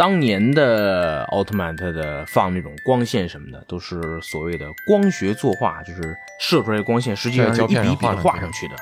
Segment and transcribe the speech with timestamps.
[0.00, 8.74] 当年的奥特曼，它的放那种光线什么的，都是所谓的光学作画，就是射出来的光线实际上是一笔笔地画上去的。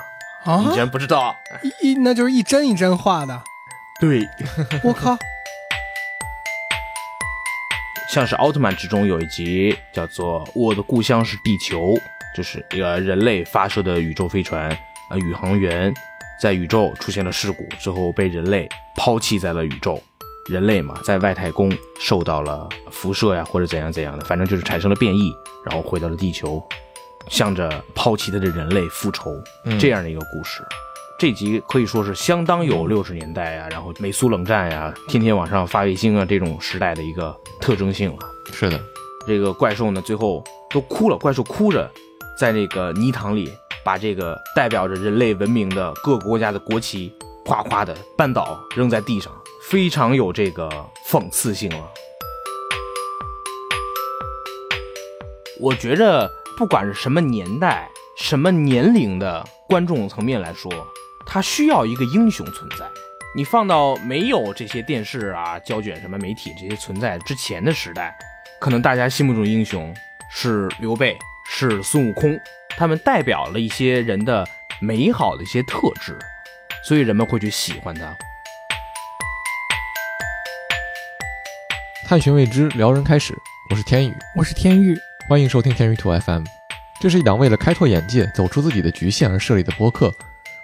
[0.45, 1.37] 啊你竟然不知道？
[1.83, 3.43] 一那就是一帧一帧画的。
[3.99, 4.29] 对，
[4.85, 5.19] 我靠，
[8.09, 11.95] 像是奥特曼之中有一集叫做《我的故乡是地球》，
[12.33, 14.71] 就是一个人类发射的宇宙飞船
[15.11, 15.93] 呃、宇航员
[16.41, 20.01] 在宇宙出现了事故之后被人类抛弃在了宇宙。
[20.49, 25.33] 人类嘛，在外太空受到了辐射呀，或者怎样怎样的，反正就是产生了变异，
[25.65, 26.63] 然后回到了地球，
[27.29, 29.31] 向着抛弃他的人类复仇，
[29.79, 30.63] 这样的一个故事。
[31.19, 38.19] 这集可以说是相当有六十年代啊，然后美苏冷战呀、天天往上发卫星啊这种时代的一个特征性了。
[38.53, 38.81] 是的，
[39.27, 41.91] 这个怪兽呢，最后都哭了，怪兽哭着
[42.39, 43.53] 在那个泥塘里
[43.85, 47.13] 把这个代表着人类文明的各个国家的国旗
[47.45, 49.33] 夸夸的绊倒扔在地上，
[49.69, 50.67] 非常有这个
[51.07, 51.93] 讽刺性了。
[55.61, 60.73] 我觉着，不管是什么年代、什么年龄的观众层面来说，
[61.27, 62.87] 他需要一个英雄存在。
[63.37, 68.17] 你放到没有这些电视啊、胶卷什么媒体这些存在之前的时代，
[68.59, 69.95] 可能大家心目中英雄
[70.31, 71.15] 是刘备，
[71.47, 72.35] 是孙悟空，
[72.79, 74.49] 他们代表了一些人的
[74.81, 76.19] 美好的一些特质，
[76.83, 78.17] 所以人们会去喜欢他。
[82.09, 83.37] 探寻未知，撩人开始。
[83.69, 84.97] 我是天宇，我是天宇，
[85.29, 86.43] 欢迎收听天宇兔 FM。
[87.03, 90.11] 这是一档为了开拓眼界、走出自己的局限而设立的播客。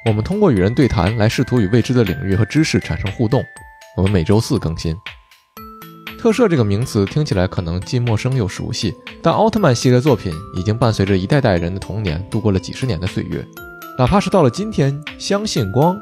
[0.06, 3.45] 我们通过与人对谈来试图与未知的领域和知识产生互动。
[3.95, 4.97] 我们每周四更新。
[6.19, 13.47] 特摄这个名词听起来可能既陌生又熟悉，但奥特曼系列作品已经伴随着一代代人的童年度过了几十年的岁月。
[13.98, 15.95] 哪怕是到了今天，相信光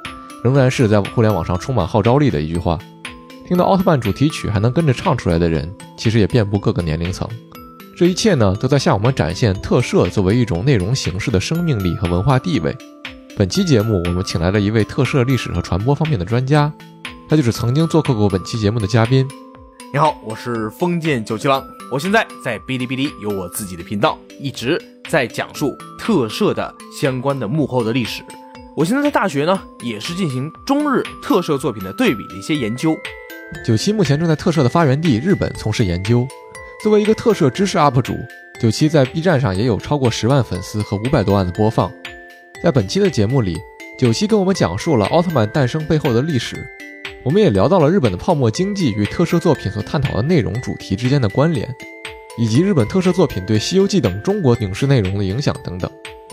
[0.45, 2.79] 仍然是在互联网上充满号召力的一句话。
[3.53, 7.29] 听到奥特曼主题曲还能跟着唱出来的人，其实也遍布各个年龄层。
[7.95, 12.75] 这一切呢，都在向我们展现特摄作为一种内容形式的生命力和文化地位。
[13.37, 16.73] 本期节目，我们请来了一位特摄历史和传播方面的专家，
[17.29, 19.29] 他就是曾经做客过本期节目的嘉宾。
[19.93, 28.23] 你好，我是封建九七郎，我现在在哔哩哔哩有我自己的频道，一直在讲述特摄的相关的幕后的历史。
[28.75, 32.97] 我现在在大学呢，也是进行中日特摄作品的对比的一些研究。
[33.65, 36.27] 九七目前正在特摄的发源地日本从事研究。
[36.83, 38.19] 作为一个特摄知识 UP 主，
[38.61, 41.93] 九七在 B 站上也有超过十万粉丝和五百多万的播放。
[42.63, 43.57] 在本期的节目里，
[43.99, 46.57] 九七跟我们讲述了奥特曼诞生背后的历史，
[47.23, 51.73] 我们也聊到了日本的泡沫经济与特摄作品所探讨的内容主题之间的关联，
[52.37, 55.89] 以及日本特摄作品对《西游记》等中国影视内容的影响等等。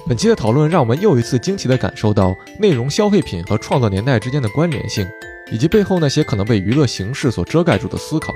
[0.08, 5.08] 本期的讨论让我们又一次惊奇地感受到内容消费品和创作年代之间的关联性，
[5.52, 8.34] 以及背后那些可能被娱乐形式所遮盖住的思考。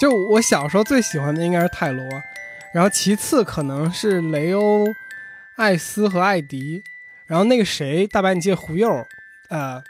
[0.00, 2.04] 就我小时候最喜欢的应该是泰罗，
[2.72, 4.86] 然后其次可能是雷欧、
[5.56, 6.82] 艾斯和艾迪，
[7.26, 8.88] 然后那个谁，大白你记得胡柚，
[9.50, 9.82] 呃，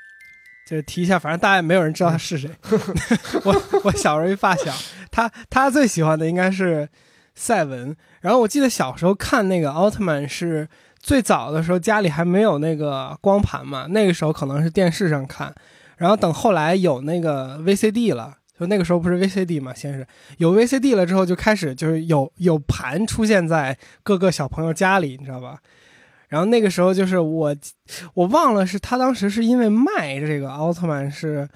[0.66, 2.50] 就提一下，反正大家也没有人知道他是谁。
[3.44, 4.72] 我我小时候一发小，
[5.10, 6.88] 他他最喜欢的应该是
[7.34, 7.94] 赛文。
[8.20, 15.54] 然后我记得小时候看那个奥特曼是最早的时候家里还没有那个光盘嘛，那个时候可能是电视上看，
[15.96, 18.34] 然后等后来有那个 VCD 了。
[18.58, 20.04] 就那个时候不是 VCD 嘛，先是
[20.38, 25.58] 有 VCD 了之后，就开始就是有有盘出现在各个小朋友家里，你知道吧？
[26.26, 27.56] 然后那个时候就是我
[28.14, 31.48] 我忘了是他当时是因为卖这个奥特曼是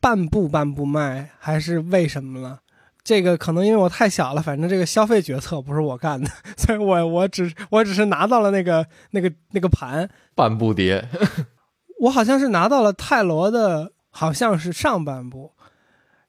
[0.00, 2.60] 半部半部卖，还是为什么了？
[3.08, 11.08] 这个可能因为我太小了，反正这个消费决策不是我干的， 所以我我只我只是拿到了那个那个那个盘，半部碟，
[12.00, 15.52] 我好像是拿到了泰罗的，好像是上半部。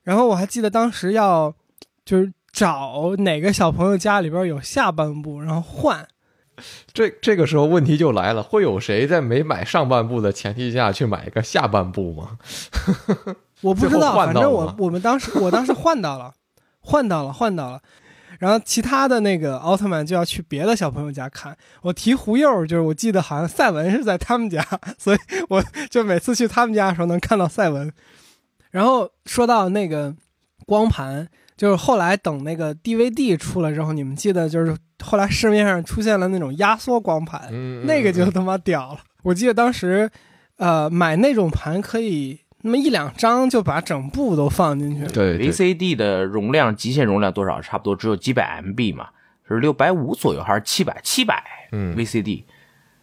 [0.03, 1.53] 然后我还记得当时要
[2.05, 6.07] 就是找哪个小朋友家里边有下半部，然后换。
[6.93, 12.37] 这这个时候问题就来了，会有谁在没买上半部的前提下去买一个下半部吗？
[13.59, 16.33] 我不知道，反正我我们当时我当时换到了，
[16.81, 17.81] 换到了，换到了。
[18.39, 21.57] 然后其他的那个奥特曼就要去别的小朋友家看。
[21.81, 24.65] 我提胡柚，就是我记得好像赛文是在他们家，
[24.97, 25.17] 所以
[25.49, 27.91] 我就每次去他们家的时候能看到赛文。
[28.71, 30.15] 然后说到那个
[30.65, 31.27] 光盘，
[31.57, 38.99] 就是后来等那个 DVD 出了之后，你们记得就是后来市面上出现了那种压缩光盘，嗯，那个就他妈屌了。
[39.23, 40.09] 我记得当时，
[40.57, 45.05] 呃，买那种盘可以那么一两张就把整部都放进去。
[45.13, 47.61] 对对 VCD 的容量极限容量多少？
[47.61, 49.09] 差不多只有几百 MB 嘛，
[49.47, 50.99] 是六百五左右还是七百？
[51.03, 52.43] 七百嗯 VCD。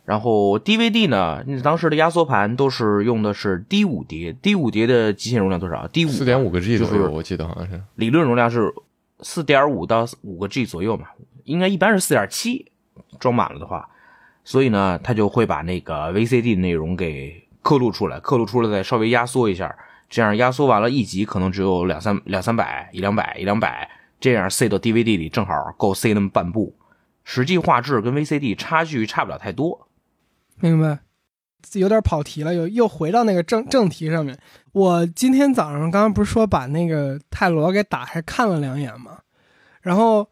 [0.04, 7.82] 然后 DVD 呢，那当时的压缩盘都是用的是 D 五碟，D 五碟的极限容量多少？D 五四点五个 G 左右，我记得好像是。
[7.96, 8.72] 理论容量是
[9.20, 11.06] 四点五到五个 G 左右嘛，
[11.42, 12.70] 应该一般是四点七，
[13.18, 13.88] 装满了的话，
[14.44, 19.76] 所以呢，他就会把那个 VCD 的内容给刻录出来，刻录出来再稍微压缩一下，
[20.08, 23.90] 这样压缩完了一集可能只有两三两三百，一两百一两百，
[24.20, 26.76] 这样塞到 DVD 里正好够塞那么半部，
[27.24, 29.88] 实际画质跟 VCD 差距差不了太多。
[30.60, 31.00] 明白，
[31.72, 34.38] 有点跑题了，又又回到那个正正题上面。
[34.70, 39.18] 我今天早上刚刚不是说把那个泰罗给打开看了两眼吗，
[39.80, 40.28] 然后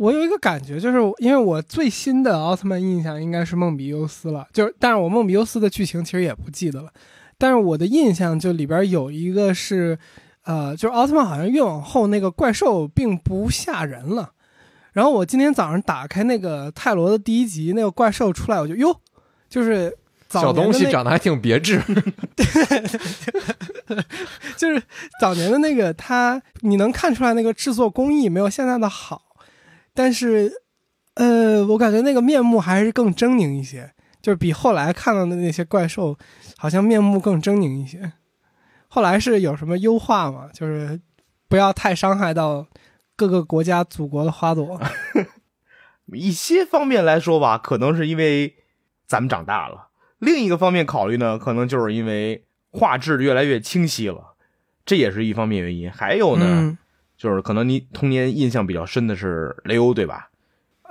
[0.00, 6.90] 我有一个感觉，就是因为我最新的奥特曼印象应该是梦比优斯了，就是但是我梦比优斯的剧情其实也不记得了，
[7.36, 9.98] 但是我的印象就里边有一个是，
[10.44, 14.32] 呃，就是奥特曼好像越往后那个怪兽并不吓人了。
[14.94, 18.98] 然后我今天早上打开那个泰罗的第一集，那个怪兽出来，我就哟，
[19.50, 19.94] 就是
[20.30, 21.78] 小东西长得还挺别致，
[24.56, 24.82] 就是
[25.20, 29.22] 早年的那个他，你能看出来那个制作工艺没有现在的好，
[30.02, 30.50] 但是，
[31.12, 33.92] 呃，我感觉那个面目还是更狰狞一些，
[34.22, 36.16] 就是比后来看到的那些怪兽，
[36.56, 38.10] 好像面目更狰狞一些。
[38.88, 40.48] 后来是有什么优化吗？
[40.54, 40.98] 就是
[41.48, 42.66] 不要太伤害到
[43.14, 44.80] 各个国家祖国的花朵。
[46.14, 48.54] 一些方面来说吧，可能是因为
[49.06, 54.34] 咱们长大了；另一个方面考虑呢，可能就是因为画质越来越清晰了，
[54.86, 55.92] 这也是一方面原因。
[55.92, 56.78] 还有呢，嗯，
[57.20, 60.30] 就是可能你童年印象比较深的是雷欧，对吧？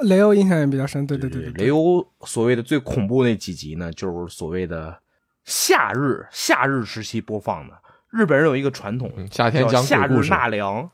[0.02, 5.00] 雷欧印象也比较深，对对对对对，雷欧所谓的最恐怖那几集呢，就是所谓的
[5.44, 7.74] 夏日夏日时期播放的。
[8.12, 10.92] 日本人有一个传统，嗯夏天讲夏日鬼故事，纳凉，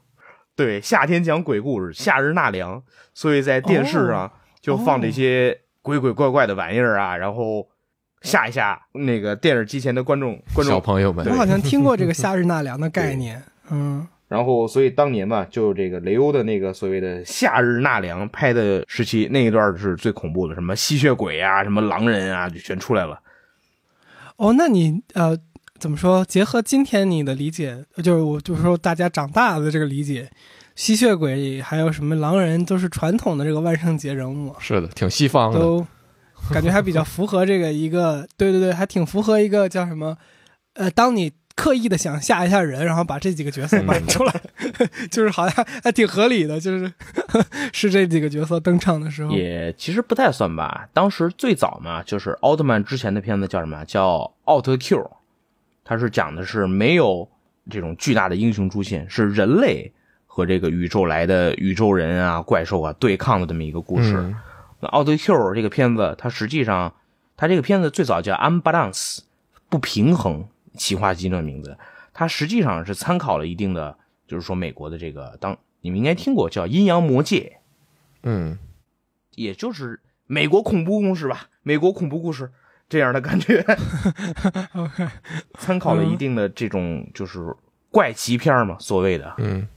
[0.55, 2.81] 对，夏天讲鬼故事，夏日纳凉，
[3.13, 4.31] 所以在电视上
[4.61, 7.67] 就放这些鬼鬼怪怪的玩意儿啊，然后
[8.21, 10.81] 吓一吓那个电视机前的观众观小众。
[10.81, 13.43] 朋友们我，好像听过这个 夏日纳凉的概念。
[13.69, 23.19] 嗯，然后，所以当年嘛，就这个雷欧的那个所谓的夏日纳凉拍的时期，那一段是最恐怖的，什么吸血鬼啊，什么狼人啊，就全出来了。
[24.37, 25.37] 哦，那你呃
[25.77, 26.25] 怎么说？
[26.25, 30.29] 结合今天你的理解，就是我就是说大家长大的这个理解，
[30.75, 35.59] 吸血鬼还有什么狼人都是传统的这个万圣节人物，是的，挺西方的。
[35.59, 35.85] 都
[36.51, 40.17] 感觉还比较符合这个一个，对对对，还挺符合一个叫什么？
[40.73, 44.41] 呃，当你刻意的想吓一下人，然后把这几个角色摆出来，
[45.09, 46.91] 就是好像还挺合理的，就是
[47.71, 50.87] 是这几个角色登场的时候，也其实不太算吧。
[50.93, 53.83] 当时最早嘛，就是奥特曼之前的片子叫什么？
[53.85, 54.97] 叫《奥特 Q》，
[55.83, 57.27] 它是讲的是没有
[57.69, 59.91] 这种巨大的英雄出现，是人类
[60.27, 64.15] 和这个宇宙来的宇宙人啊、怪兽啊对抗的这么一个故事。
[64.17, 64.35] 嗯
[64.81, 66.93] 那《奥特 Q》这个片子，它实际上，
[67.37, 68.91] 它这个片子最早叫《Unbalance》，
[69.69, 71.77] 不平衡，企划机这个名字。
[72.13, 77.57] 它实际上是参考了一定的，就是说美国的这个，当你们应该听过叫《阴阳魔界》。
[78.23, 78.57] 嗯，
[79.35, 82.51] 也就是美国恐怖故事吧，美国恐怖故事
[82.87, 83.65] 这样的感觉。
[85.59, 87.55] 参考了一定的这种就是
[87.91, 89.67] 怪奇片嘛，所谓的，嗯。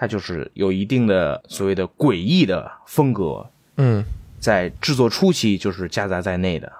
[0.00, 4.04] 它就是有一定的所谓的诡异的风格，嗯。
[4.38, 6.72] 在制作初期就是夹杂在内的，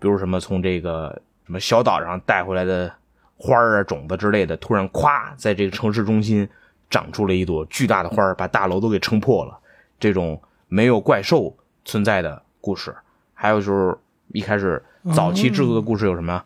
[0.00, 2.92] 比如什么从这个什么小岛上带回来的
[3.36, 6.48] 花啊、种子之类的，突然咵在这个城市中心
[6.88, 9.58] 长出了一朵巨大的花，把大楼都给撑破了。
[9.98, 12.94] 这种没有怪兽存在的故事，
[13.34, 13.96] 还有就是
[14.28, 14.82] 一开始
[15.14, 16.42] 早期制作的故事有什么？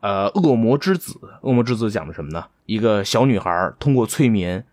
[0.00, 2.44] 呃，恶魔之子，恶魔之子讲的什么呢？
[2.66, 4.64] 一个小女孩通过催眠，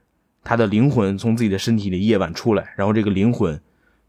[0.44, 3.62] 她的灵魂从自己的身体里夜晚出来，然后这个灵魂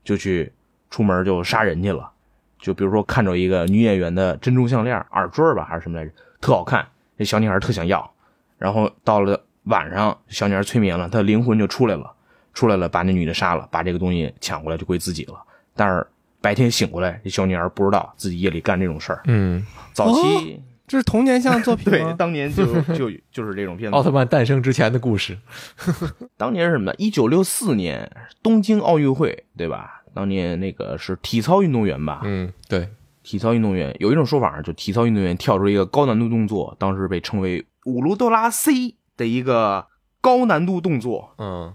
[0.03, 0.51] 就去
[0.89, 2.11] 出门就杀人去了。
[2.59, 6.87] 就比如说看着一个女演员的珍珠项链、耳坠吧，还是什么来着，特好看，
[7.21, 8.11] 这小女孩特想要。
[8.57, 12.11] 然后到了晚上，小女孩催眠了，她的灵魂就出来了，
[12.55, 15.35] 出来了，把那女的杀了，把这个东西抢过来就归自己了。
[15.77, 16.07] 但是
[16.41, 19.21] 白天醒过来，这小女孩不知道自己夜里干这种事儿。
[19.27, 19.63] 嗯，
[19.93, 22.03] 早期、这是童年像作品对？
[22.17, 23.95] 当年就就就是这种片子。
[23.95, 25.39] 奥特曼诞生之前的故事。
[26.39, 26.95] 当年是什么？
[26.97, 28.11] 一九六四年
[28.43, 30.03] 东京奥运会，对吧？
[30.15, 32.23] 当年那个是体操运动员吧？
[32.25, 32.89] 嗯，对，
[33.31, 39.87] 体操运动员有一种说法，就体操运动员跳出一个高难度动作，当时被称为五卢多拉 C 的一个
[40.21, 41.73] 高难度动作，嗯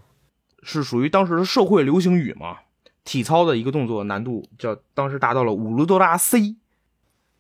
[0.63, 2.57] 是属于当时的社会流行语嘛？
[3.05, 6.57] 体操的一个动作难度叫当时达到了五卢多拉 C，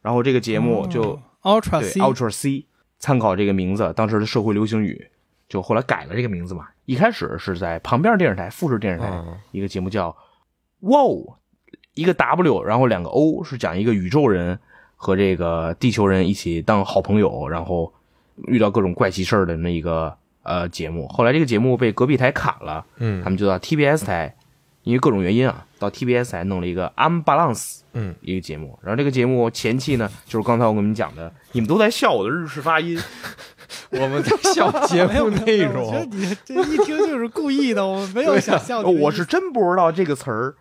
[0.01, 2.67] 然后这个节目就、哦 Ultra C，Ultra C
[2.97, 5.11] 参考这个名字，当时的社会流行语，
[5.49, 6.69] 就后来改了这个名字嘛。
[6.85, 10.09] 一开始是在旁边电视台富士电视台、嗯一个节目叫
[10.91, 11.09] 《哇哦》，
[11.95, 14.59] 一个 W，然后两个 O 是讲一个宇宙人
[14.95, 17.91] 和这个地球人一起当好朋友，然后
[18.47, 21.07] 遇到各种怪奇事儿的那么一个呃节目。
[21.07, 24.35] 后来这个节目被隔壁台砍了，嗯他们就到 TBS 台，
[24.83, 28.77] 因为各种原因啊，到 TBS 台弄了一个 Unbalance，嗯，一个节目。
[28.83, 32.99] 然后这个节目前期呢，就是刚才我跟你们讲的，你们都在笑我的日式发音，
[33.91, 38.81] 我们在笑节目内没有我觉得容，你这一听就是故意的，我没有想笑。
[38.81, 40.55] 我是真不知道这个词儿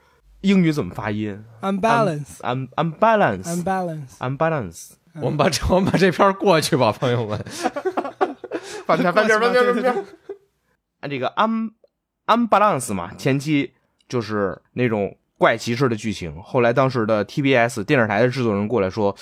[0.44, 7.42] 英语怎么发音 unbalance Un unbalance unbalance，unbalance，我们把这我们把这篇过去吧，朋友们。
[8.86, 10.04] 翻篇翻篇翻篇翻篇。
[11.00, 11.70] 按 这个 un
[12.26, 13.72] unbalance 嘛，前期
[14.06, 19.16] 就是那种怪奇式的剧情，后来当时的 TBS 电视台的制作人过来说：“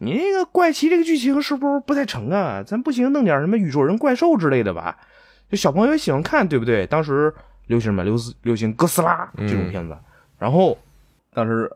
[0.00, 2.62] 你那个怪奇这个剧情是不是不太成啊？
[2.62, 4.98] 咱不行，弄点什么宇宙人、怪兽之类的吧？
[5.50, 6.86] 就小朋友也喜欢看，对不对？
[6.86, 7.32] 当时
[7.68, 8.04] 流行什么？
[8.04, 9.96] 流行流行哥斯拉这种片子，
[10.38, 10.76] 然后
[11.32, 11.70] 当时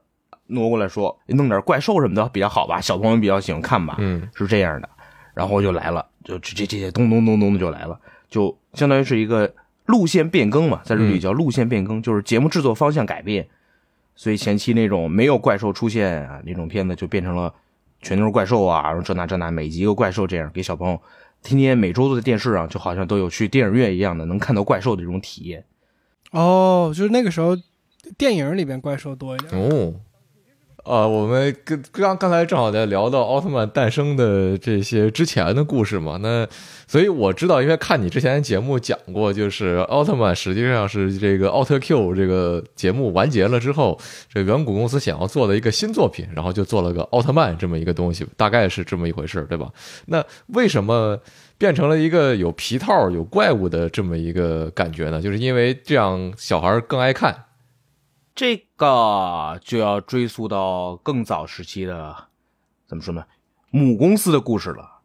[0.47, 3.97] 挪过来说弄点怪兽什么的比较好吧，小朋友比较喜欢看吧。
[3.99, 4.29] 嗯。
[4.35, 4.89] 是这样的，
[5.35, 7.99] 然后就来了，就这这这些咚咚咚咚的就来了，
[8.29, 9.53] 就相当于是一个
[9.87, 13.49] 路线变更嘛，在这里叫路线变更，就是节目制作方向改变，
[14.15, 17.53] 所以前期那种没有怪兽出现啊那种片子就变成了
[18.01, 21.01] 全都是怪兽啊，然后这那这那每集一个怪兽这样给小朋友
[21.43, 25.65] 天天每周都在电视上就好像都有去电影院一样的能看到怪兽的这种体验。
[26.33, 27.57] 哦，就是那个时候
[28.17, 29.61] 电影里边怪兽多一点。
[29.61, 29.95] 哦，
[30.85, 36.49] 呃，我们跟刚刚才正好在聊到奥特曼诞生的这些之前的故事嘛，那
[36.87, 43.99] 所以我知道，因为看你之前节目讲过，就是奥特曼实际上是这个奥特 Q 这个节目完结了之后，
[44.33, 49.71] 这远古公司想要做的一个新作品，然后就做了个奥特曼这么一个东西，大概是这么一回事，对吧？
[50.07, 51.19] 那为什么？
[51.59, 55.21] 变成了一个有皮套、有怪物的这么一个感觉呢？
[55.21, 57.37] 就是因为这样小孩更爱看。
[58.41, 62.17] 这个就要追溯到更早时期的，
[62.89, 63.23] 怎么说呢？
[63.69, 65.03] 母公司的故事了。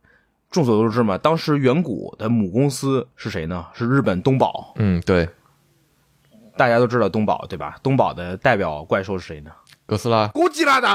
[0.50, 3.66] 众所周知嘛，当时远古的母公司是谁呢？
[3.74, 4.72] 是日本东宝。
[4.78, 5.28] 嗯，对，
[6.56, 7.78] 大家都知道东宝对吧？
[7.84, 9.52] 东宝的代表怪兽是谁呢？
[9.86, 10.30] 哥斯拉。
[10.30, 10.88] 古吉拉的。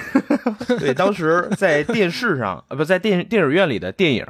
[0.80, 4.26] 对，当时在电视上，呃，不在电电影院里的电影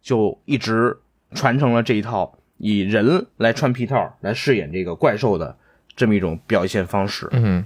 [0.00, 1.00] 就一直
[1.34, 5.56] 传承了这一套以人来穿皮套来饰演这个怪兽的
[5.94, 7.28] 这么一种表现方式。
[7.32, 7.64] 嗯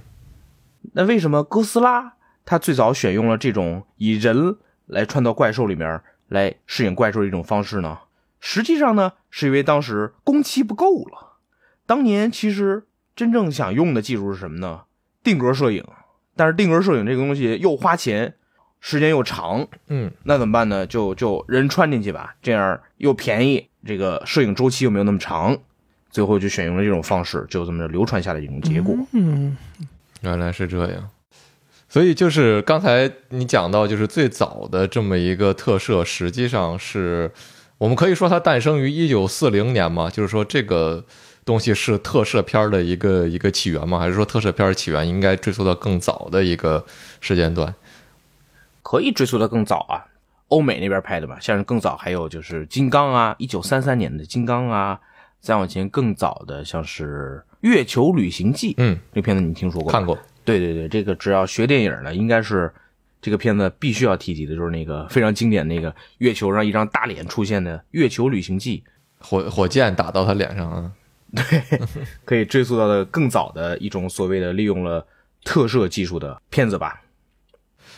[0.93, 2.13] 那为什么哥斯拉
[2.45, 7.99] 它最早选用了这种以人来穿到怪兽里面来饰演怪兽的一种方式呢？
[8.39, 11.37] 实际上呢，是因为当时工期不够了。
[11.85, 14.83] 当年其实真正想用的技术是什么呢？
[15.23, 15.83] 定格摄影。
[16.35, 18.35] 但是定格摄影这个东西又花钱，
[18.79, 20.85] 时间又长，嗯那怎么办呢？
[20.85, 25.57] 就就人穿进去吧，这样又便宜，这个摄影周期又没有那么长，
[26.09, 28.95] 最后就选用了这种方式，就这么着流传下来一种结果。
[29.13, 29.55] 嗯，
[30.21, 31.09] 原来是这样。
[31.89, 37.31] 所以就是刚才你讲到，就是最早的这么一个特摄，实际上是
[37.77, 41.05] 我们可以说它诞生于一九四零年嘛，就是说这个
[41.45, 43.99] 东西是特摄片儿的一个一个起源嘛？
[43.99, 46.85] 还是说特摄片儿起源应该追溯到更早的一个
[47.21, 47.73] 时间段？
[48.83, 50.05] 可以追溯到更早啊，
[50.49, 54.99] 欧美那边拍的吧，像是更早还有就是金刚啊，一九三三年的金刚啊，
[55.39, 59.91] 再往前更早的像是《月球旅行记》，嗯，这片子你听说过？
[59.91, 60.05] 看。
[60.05, 60.17] 过。
[60.43, 62.73] 对对对，这个只要学电影的，应该是
[63.21, 68.81] 这个片子必须要提及的，就是那个非常经典那个月球上一张大脸出现的《月球旅行记
[69.19, 70.91] 火火箭打到他脸上啊，》，
[71.49, 71.79] 对
[72.23, 75.05] 可以追溯到的更早的一种所谓的利用了
[75.43, 77.01] 特摄技术的片子吧。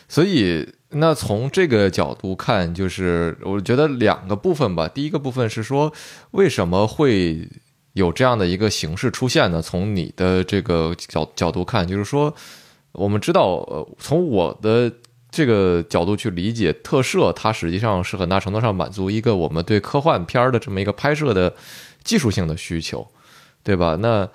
[0.09, 4.87] 所以，那从这个角度看，就是我觉得两个部分吧。
[4.87, 5.93] 第一个部分是说，
[6.31, 7.47] 为什么会
[7.93, 9.61] 有这样的一个形式出现呢？
[9.61, 12.33] 从你的这个角角度看，就是说，
[12.93, 14.91] 我们知道，从我的
[15.29, 21.53] 这个角度去理解，特摄它实际上是很大程度上满足一个我们对科幻片儿的这么一个拍摄的
[22.03, 23.07] 技术性的需求，
[23.61, 23.95] 对吧？
[23.99, 24.27] 那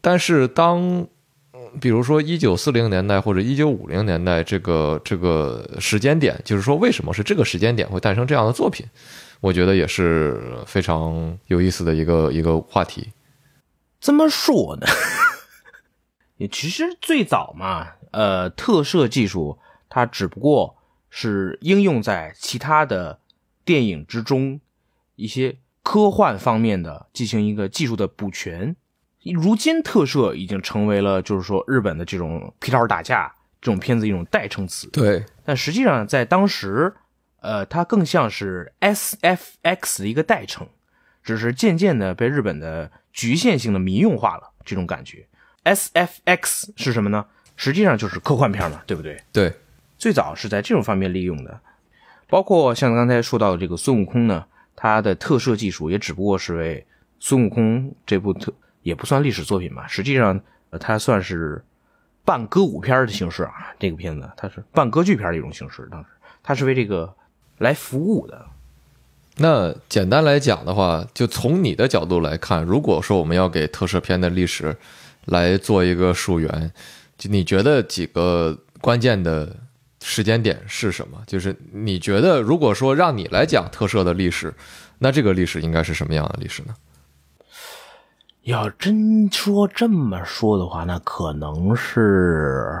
[0.00, 1.04] 但是当
[1.80, 8.86] 比如说一九四零年代或者一九五零年代这个这个时间点，就是说为什么是这个时间点会诞生这样的作品？
[9.40, 13.12] 我觉得也是非常有意思的一个一个话题。
[14.00, 14.86] 怎么说呢？
[16.38, 20.76] 你其实最早嘛，呃，特摄技术它只不过
[21.10, 23.20] 是应用在其他的
[23.64, 24.60] 电影之中
[25.16, 28.76] 一些科幻方面的进行一个技术的补全。
[29.32, 36.94] 如今特摄已经成为了就是说日本的这种皮套打架这种片子一种代称词，对，但实际上在当时，
[37.40, 40.66] 呃，它更像是 SFX 的一个代称，
[41.22, 45.26] 只是渐渐的被日本的局限性的民用化了这种感觉。
[45.64, 47.26] SFX 是什么呢？
[47.56, 49.20] 实际上就是科幻片嘛，对不对？
[49.32, 49.52] 对，
[49.98, 51.60] 最早是在这种方面利用的。
[52.28, 54.44] 包括像刚才说到的这个孙悟空呢，
[54.76, 56.86] 他的特摄技术也只不过是为
[57.18, 58.52] 孙悟空这部特
[58.86, 60.40] 也不算历史作品吧，实际上
[60.78, 61.60] 它算是
[62.24, 63.74] 半歌舞片的形式啊。
[63.80, 66.06] 这个片子它是半歌剧片的一种形式，当时
[66.40, 67.12] 它是为这个
[67.58, 68.46] 来服务的。
[69.38, 74.76] 那简单来讲的话，就从你的角度来看，如果说我们要给特摄片的历史
[75.24, 76.70] 来做一个溯源，
[77.18, 79.56] 就你觉得几个关键的
[80.00, 81.20] 时间点是什么？
[81.26, 84.54] 就是你觉得，如果说让你来讲特摄的历史，
[85.00, 86.72] 那这个历史应该是什么样的历史呢？
[88.46, 92.80] 要真说这么说的话，那可能是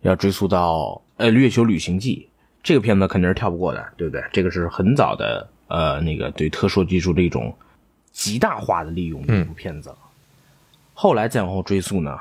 [0.00, 2.26] 要追溯到呃《月球旅行记》
[2.62, 4.24] 这个片子肯定是跳不过的，对不对？
[4.32, 7.54] 这个是很早的呃那个对特殊技术的一种
[8.10, 9.94] 极大化的利用的一部片子。
[10.94, 12.18] 后来再往后追溯呢，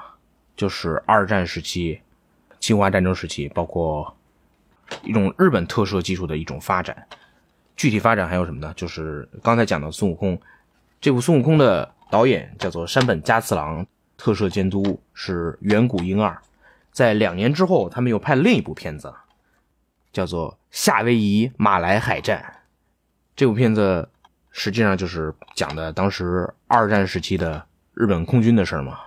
[0.58, 1.98] 就是二战时期、
[2.60, 4.14] 侵华战争时期，包括
[5.02, 7.08] 一种日本特摄技术的一种发展。
[7.78, 8.74] 具体发展还有什么呢？
[8.76, 10.38] 就是刚才讲的孙悟空，
[11.00, 13.84] 这部孙悟空的导演叫做山本加次郎，
[14.18, 16.40] 特摄监督是远古英二。
[16.92, 19.12] 在两年之后，他们又拍了另一部片子，
[20.12, 22.54] 叫做《夏威夷马来海战》。
[23.36, 24.08] 这部片子
[24.52, 27.66] 实际上就是讲的当时二战时期的
[27.96, 29.00] 日本空军的事儿嘛，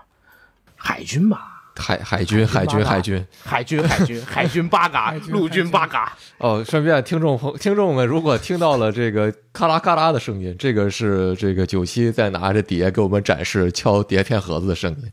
[0.75, 6.17] 海军吧，海海军，海军，海军，海军，海军，海军八嘎，陆军八嘎。
[6.39, 15.13] 哦，顺便听众朋听众们如果听到了这个咔啦咔啦的声音，这个是这个九七在拿着碟给我们展示敲碟片盒子的声音。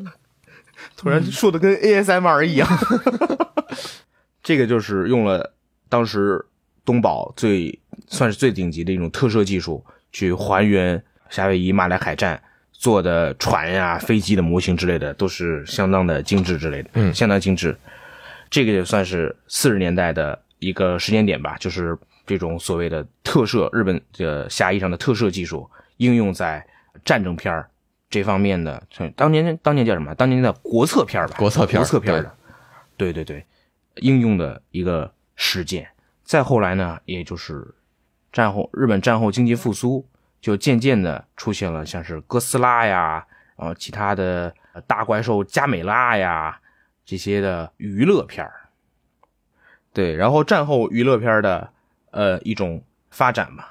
[0.96, 2.68] 突然说的跟 ASMR 一样。
[4.42, 5.54] 这个就是用了
[5.88, 6.44] 当时
[6.84, 7.78] 东宝最
[8.08, 12.42] 算是最顶级的一种特摄技术，去还原夏威夷马来海战
[12.78, 17.76] 做的船呀、飞机的模型之类的，都是相当的精致之类的，嗯相当精致。
[18.48, 26.64] 这个也算是四十年代的一个时间点吧，就是这种所谓的特摄，日本的狭义上的特摄技术应用在
[27.04, 27.68] 战争片儿
[28.08, 28.80] 这方面的，
[29.16, 30.14] 当年当年叫什么？
[30.14, 32.32] 当年的国策片儿吧，国策片儿国策片儿的，
[32.96, 33.44] 对对对，
[33.96, 35.88] 应用的一个事件。
[36.22, 37.74] 再后来呢，也就是
[38.32, 40.06] 战后日本战后经济复苏，
[40.40, 46.60] 就渐渐的出现了像是哥斯拉呀，然后其他的呃大怪兽加美拉呀
[47.04, 48.52] 这些的娱乐片儿。
[49.92, 51.72] 对，然后战后娱乐片儿的
[52.10, 53.64] 呃一种发展嘛，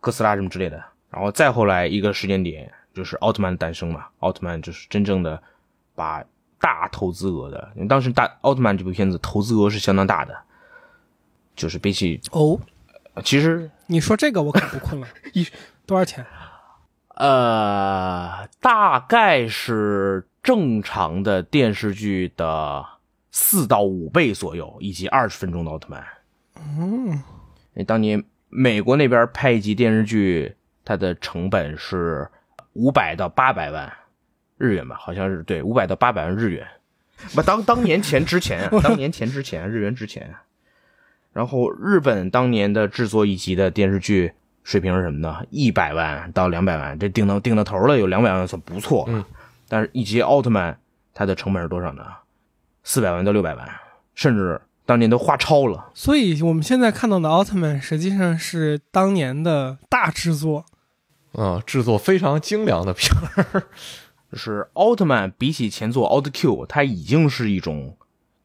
[0.00, 0.84] 哥斯拉什么之类的。
[1.10, 5.42] 然后再后来一个时间点就是奥特曼的诞生嘛，奥特曼就是真正的
[5.94, 6.22] 把
[6.58, 10.36] 大投资额的，因为当时大奥特曼这部片子投资额是相当大的，
[11.54, 12.60] 就是比起哦，
[13.14, 15.06] 呃其实你说这个我可不困了。
[15.32, 15.46] 一
[15.86, 16.26] 多少钱？
[17.14, 22.84] 呃，大概是正常的电视剧的
[23.30, 26.04] 四到五倍左右，以及二十分钟的奥特曼。
[26.56, 27.22] 嗯，
[27.72, 32.28] 那当年美国那边拍一集电视剧，它的成本是
[32.74, 33.90] 五百到八百万
[34.58, 36.66] 日元吧，好像是对，五百到八百万日元。
[37.34, 40.34] 不，当当年前之前啊， 当年前之前，日元之前。
[41.32, 44.32] 然后日本当年的制作一集的电视剧
[44.66, 45.36] 水平是什么呢？
[45.50, 49.12] 一百万到两百万，这定到定到头了，有两百万算不错了。
[49.12, 49.24] 嗯
[49.68, 50.76] 但是一集奥特曼
[51.14, 52.04] 它的成本是多少呢？
[52.82, 53.68] 四百万到六百万，
[54.16, 55.90] 甚至当年都花超了。
[55.94, 60.64] 所以我们现在看到的奥特曼实际上是当年的大制作。
[61.32, 63.62] 啊，制作非常精良的片儿。
[64.32, 67.96] 就是奥特曼比起前作奥特 Q，它已经是一种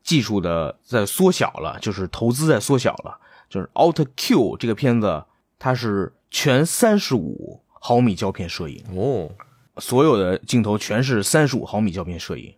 [0.03, 3.17] 技术的在缩小了，就是投资在缩小了。
[3.49, 5.23] 就是奥特 Q 这个片子，
[5.63, 9.29] 它是全三十五毫米胶片摄影，哦，
[9.77, 12.51] 所有的镜头全是三十五毫米胶片摄影。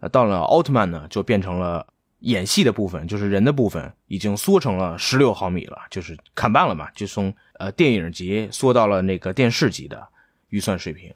[0.00, 1.86] 呃，到了奥特曼呢，就变成了
[2.18, 10.08] 演戏的部分，就是人的部分已经缩成了十六毫米了，就是砍半了嘛，就从呃电影级缩到了那个电视级的
[10.48, 11.14] 预算水平。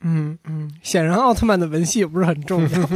[0.00, 2.88] 嗯嗯，显然奥特曼的文戏也不是很重要。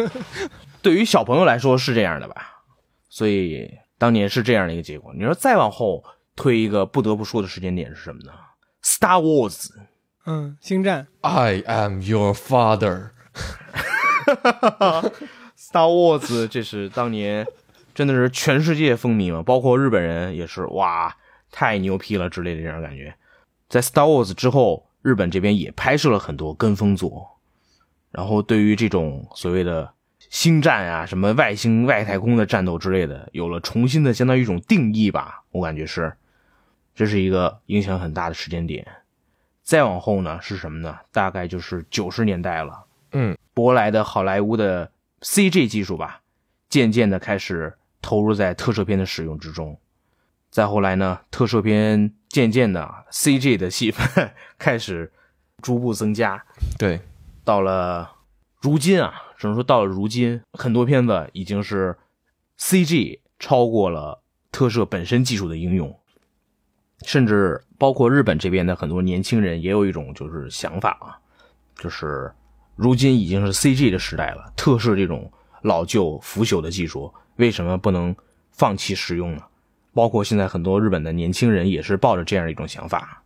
[0.82, 2.62] 对于小朋友来说是这样的吧，
[3.08, 5.14] 所以当年是这样的一个结果。
[5.14, 6.04] 你说再往后
[6.38, 8.30] 推一个不得不说的时间点是什么呢
[8.84, 9.70] ？Star Wars，
[10.24, 13.10] 嗯，星战 I am your father。
[15.58, 17.44] Star Wars 这是当年
[17.92, 21.16] 真的是全世界风靡嘛，包括日本人也是哇，
[21.50, 23.12] 太牛批了之类的这种感觉。
[23.68, 27.40] 在 Star Wars 之后，日本这边也拍摄了很多跟风作，
[28.12, 29.92] 然后对于这种所谓的
[30.30, 36.14] 星战啊、什么外星、外太空的战斗之类的，有了重新的相当于一种定义吧，我感觉是，
[36.98, 38.84] 这是一个影响很大的时间点。
[39.62, 40.98] 再往后呢是什么呢？
[41.12, 42.86] 大概就是九十年代了。
[43.12, 46.22] 嗯，舶来的好莱坞的 CG 技术吧，
[46.68, 49.78] 渐渐的开始投入在特摄片的使用之中。
[50.50, 55.12] 再后来呢，特摄片渐渐的 CG 的戏份 开始
[55.62, 56.44] 逐步增加。
[56.76, 57.00] 对，
[57.44, 58.10] 到了
[58.60, 61.96] 如今啊，只能说到了如今，很多片子已经是
[62.58, 65.96] CG 超过了特摄本身技术的应用，
[67.02, 71.18] 甚至包括日本这边的很多年轻人也有一种就是想法啊，
[71.76, 72.30] 就是
[72.76, 75.30] 如今已经是 CG 的时代了，特摄这种
[75.62, 78.14] 老旧腐朽的技术为什么不能
[78.52, 79.42] 放弃使用呢？
[79.94, 83.22] 包括现在很多日本的年轻人也是抱着这样一种想法，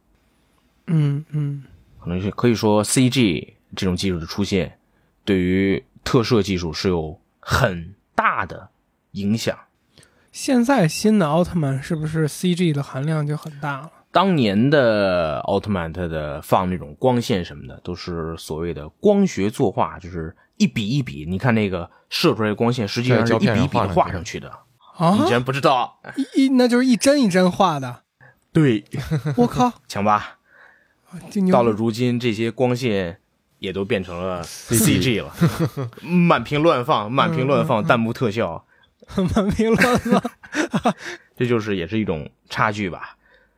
[0.86, 1.64] 嗯嗯，
[2.00, 4.78] 可能是可以说 CG 这种技术的出现，
[5.24, 8.70] 对于特摄技术是有很大的
[9.12, 9.58] 影响。
[10.32, 13.90] 现在新的奥特曼是不是 CG 的含量就很大了？
[14.10, 24.50] 当年的奥特曼，它的放那种光线什么的，都是所谓的光学作画，就是一笔一笔，你看那个射出来的光线，实际上是一笔一笔的画上去的。
[24.96, 26.00] 啊你，竟然不知道？
[26.34, 28.00] 一那就是一帧一帧画的。
[28.52, 28.84] 对，
[29.36, 30.38] 我靠，强吧？
[31.50, 33.18] 到了如今，这些光线
[33.58, 35.34] 也都变成了 CG 了，
[36.02, 38.64] 满屏乱放，满屏乱放，弹幕特效，
[39.34, 40.22] 满屏乱放。
[41.36, 43.16] 这就是也是一种差距吧。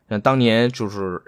[0.08, 1.20] 像当年就是，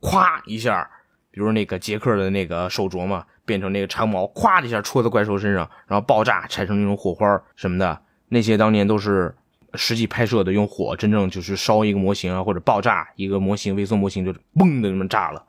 [0.00, 0.88] 咵一下，
[1.30, 9.34] 比如那个杰克的那个手镯嘛，变成那个长矛，咵的一下戳在怪兽身上，然后爆炸产生那种火花什么的，那些当年都是
[9.74, 15.44] 实际拍摄的，用火真正就是烧一个模型啊，或者爆炸一个模型，微缩模型就嘣的那么炸了。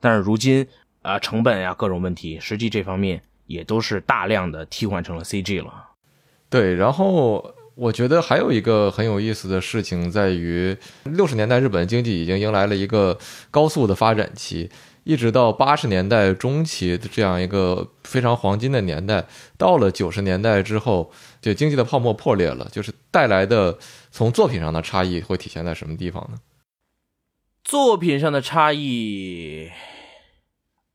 [0.00, 0.66] 但是如今
[1.02, 5.88] 啊、成本呀各种问题，实际这方面也都是大量的替换成了 CG 了。
[6.50, 13.18] 对，然后我觉得还有一个很有意思的事情在于，六十年代日本经济已经迎来了一个
[13.50, 14.70] 高速的发展期，
[15.04, 23.78] 一直到八十年代中期的这样一个非常黄金的年代，到了九十年代之后，就经济的泡沫破裂了，就是带来的
[24.10, 26.38] 从作品上的差异会体现在什么地方呢？
[27.64, 29.70] 作品上的差异，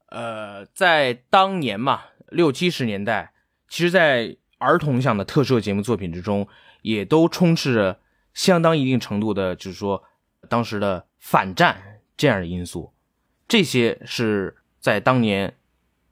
[0.10, 3.32] 呃，在当年嘛，六七十年代，
[3.70, 6.48] 其实，在儿童向的特摄节目作品之中，
[6.86, 8.00] 也都充斥着
[8.36, 10.04] 相当一定程度的，就是说，
[10.48, 12.94] 当时的反战这样的因素。
[13.48, 15.56] 这些是在当年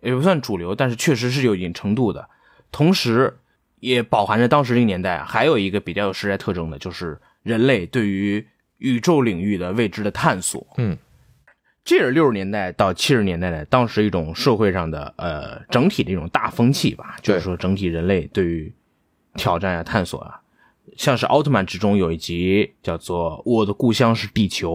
[0.02, 2.28] 也不算主流，但是确实是有一定程度的。
[2.72, 3.38] 同时，
[3.82, 8.44] 也饱含着当时这个年代啊还有一个比较有时代特征的，就是人类对于
[8.80, 10.66] 宇宙领域的未知的探索。
[10.78, 10.98] 嗯，
[11.84, 18.74] 这是六十年代到七十年代的当时一种社会上的呃整体的一种大风气吧，就是说整体人类对于
[19.36, 20.40] 挑战啊、探索啊，
[20.98, 24.72] 像是奥特曼之中有一集叫做《我的故乡是地球》，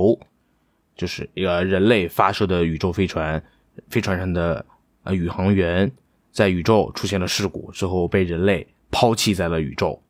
[0.97, 3.43] 就是一个人类发射的宇宙飞船，
[3.89, 4.65] 飞船上的
[5.05, 5.91] 呃宇航员
[6.31, 10.01] 在宇宙出现了事故之后被人类抛弃在了宇宙，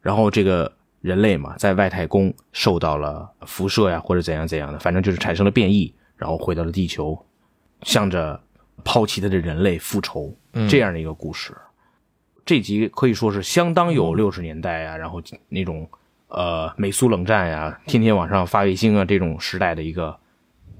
[0.00, 7.18] 然后这个人类嘛在外太空受到了辐射呀或者怎样怎样的，反正就是产生了变异，然后回到了地球，
[7.82, 8.38] 向着
[8.84, 10.36] 抛弃他的人类复仇
[10.68, 11.56] 这样的一个故事。
[12.44, 15.88] 这集可以说是相当有六十年代啊，然后那种
[16.28, 20.18] 呃美苏冷战呀、天天往上发卫星啊这种时代的一个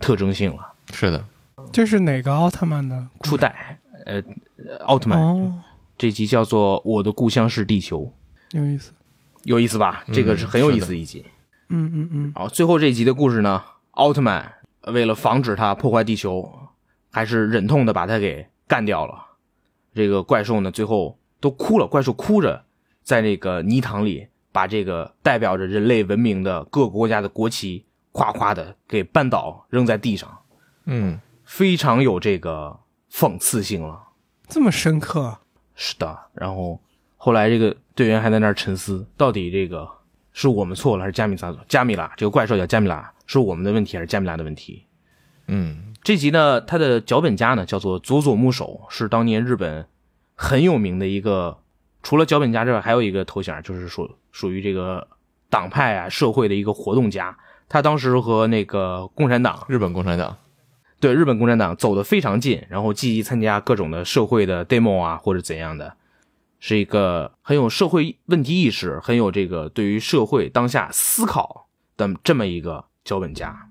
[0.00, 0.72] 特征性了。
[0.92, 1.24] 是的，
[1.72, 4.22] 这是哪个奥特曼的初代呃
[4.80, 5.62] 奥特曼、哦，
[5.96, 8.12] 这集叫做《我的故乡是地球》，
[8.58, 8.92] 有意思。
[9.44, 10.04] 有意思吧？
[10.12, 11.24] 这个是很有意思的一集。
[11.70, 14.52] 嗯嗯嗯，好，最后这一集的故事呢，奥特曼
[14.88, 16.52] 为了防止他破坏地球，
[17.10, 19.14] 还是忍痛的把他给干掉了。
[19.94, 22.64] 这个怪兽呢，最后都哭了，怪兽哭着
[23.02, 30.38] 在那个泥塘里把这个代表着人类文明的各国家的国旗夸夸的给绊倒，扔在地上，
[30.84, 32.80] 嗯，非常有这个
[33.12, 34.08] 讽刺性了。
[34.48, 35.38] 这么深刻，
[35.74, 36.80] 是的，然后
[37.16, 39.88] 后来这个队员还在那儿沉思，到底这个
[40.32, 44.84] 是我们错了还是加米拉加米拉这个怪兽叫加米拉，是我们的问题还是加米拉的问题？
[45.46, 49.86] 嗯，这集呢，它的脚本家呢叫做佐佐木守，是当年日本
[50.42, 51.58] 很有名的一个，
[52.02, 55.06] 除了脚本家之外，还有一个头衔，就是属属于这个
[55.50, 57.36] 党派啊社会的一个活动家。
[57.68, 60.38] 他当时和那个共产党日本共产党，
[60.98, 65.94] 对日本共产党走得非常近，然后积极参加各种的社会的 demo 啊或者怎样的，
[66.58, 73.68] 是一个很有社会问题意识，很有这个对于社会当下思考的这么一个脚本家。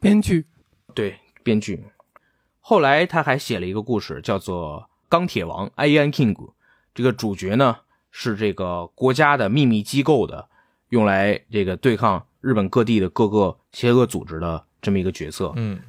[0.00, 0.44] 编剧
[0.92, 1.84] 对，编剧。
[2.58, 6.34] 后来他还写了一个故事，叫做《钢铁王 Iron King》。
[6.94, 7.78] 这个主角呢
[8.10, 10.48] 是这个国家的秘密机构的，
[10.90, 15.52] 用来这个对抗日本各地的各个邪恶组织的这么一个角色。
[15.56, 15.80] 嗯，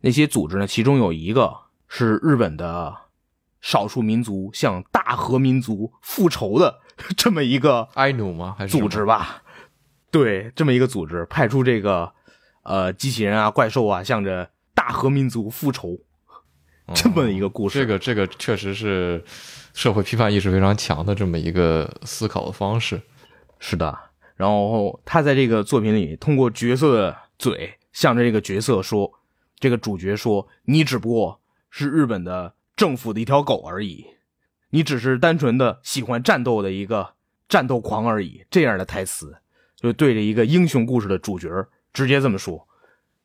[0.00, 1.52] 那些组织呢，其中有一个
[1.88, 2.94] 是日本的
[3.60, 6.78] 少数民族向大和民族复仇的
[7.16, 8.54] 这么一个埃努吗？
[8.56, 9.04] 还是组织？
[9.04, 9.42] 吧？
[10.12, 12.12] 对，这么一个组织派出这个
[12.62, 15.98] 呃机器人啊、怪兽啊，向着大和民族复仇，
[16.94, 17.78] 这么一个故事。
[17.78, 19.22] 这个这个确实是
[19.74, 23.00] 社会批判意识非常强的这么一个思考的方式。
[23.58, 23.98] 是的，
[24.36, 29.10] 然后他在这个作品里通过角色的嘴向着这个角色说，
[29.58, 34.06] 这个主角说：“你只不过是日本的政府的一条狗而已，
[34.70, 37.14] 你只是单纯的喜欢战斗的一个
[37.48, 39.38] 战斗狂而已。”这样的台词，
[39.74, 41.48] 就对着一个英雄故事的主角
[41.94, 42.68] 直接这么说，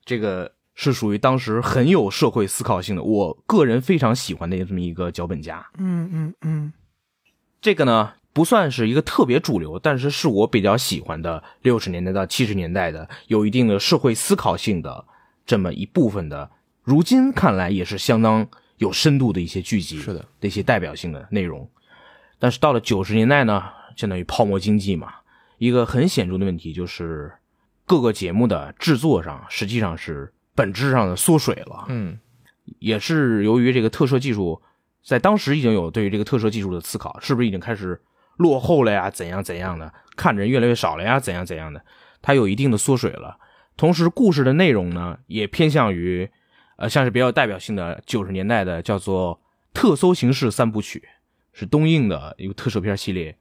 [0.05, 5.65] 这个是属于当时很有社会思考性的，我个人非常喜欢的这么一个脚本家。
[5.77, 6.73] 嗯嗯嗯，
[7.59, 15.05] 这个呢不算是一个特别主流，但是是我比较喜欢的六十年代到七十年代的有一定的社会思考性的
[15.45, 16.49] 这么一部分的，
[16.83, 21.69] 如今看来也是相当有深度的一些剧集，是的，的一些代表性的内容。
[22.39, 23.63] 但是到了九十年代呢，
[23.95, 25.13] 相当于泡沫经济嘛，
[25.57, 27.33] 一个很显著的问题就是
[27.85, 31.85] 各个节目的制作上实际上是本质上的缩水了。
[31.89, 32.19] 嗯
[32.79, 34.61] 也是由于这个特摄技术
[35.03, 37.99] 在当时已经有对于这个特摄技术的思考，是不是已经开始
[38.37, 39.09] 落后了呀？
[39.09, 41.19] 怎样怎样的，看的人越来越少了呀？
[41.19, 41.83] 怎样怎样的，
[42.21, 43.37] 它有一定的缩水了。
[43.75, 46.29] 同时，故事的内容呢，也偏向于，
[46.77, 49.41] 呃，像是比较有代表性的九十年代的叫做
[49.73, 51.03] 特搜形式三部曲，
[51.51, 53.37] 是东映的一个特摄片系列。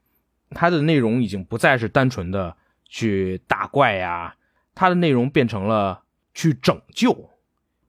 [0.50, 4.34] 它的内容已经不再是单纯的去打怪呀，
[4.74, 6.02] 它的内容变成了
[6.34, 7.30] 去拯救。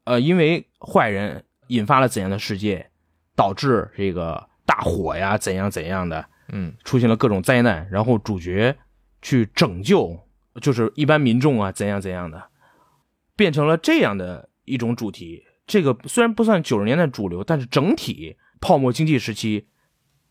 [0.04, 2.90] 呃，因为坏人引发了怎样的世界，
[3.36, 8.76] 导致这个大火呀，怎样怎样的，嗯出现了各种灾难，然后主角
[9.22, 10.20] 去拯救，
[10.62, 12.50] 就是一般民众啊，怎样怎样的，
[13.36, 15.46] 变成了这样的一种主题。
[15.68, 19.68] 这个虽然不算九十年代主流，但是整体泡沫经济时期，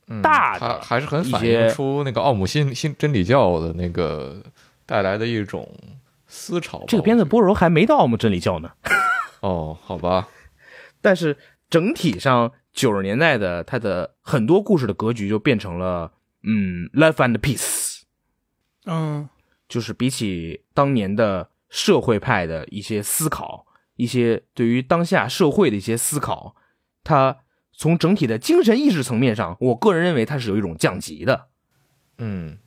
[0.09, 4.43] 嗯，大的它还是很反映出那个奥姆新新真理教的那个
[4.85, 5.67] 带来的一种
[6.31, 6.85] 思潮。
[6.89, 8.71] 这个片子波柔还没到我们这里叫呢。
[9.43, 10.29] 哦，好吧，
[11.03, 11.37] 但是
[11.69, 16.13] 整体上九十年代的它的很多故事的格局就变成了，
[16.43, 18.03] 嗯，love and peace，
[18.87, 19.29] 嗯
[19.69, 23.67] 就是比起当年的社会派的一些思考，
[23.97, 26.57] 一些对于当下社会的一些思考，
[27.03, 27.39] 它
[27.73, 31.49] 从整体的精神意识层面上，我个人认为它是有一种降级的。
[32.19, 32.59] 嗯，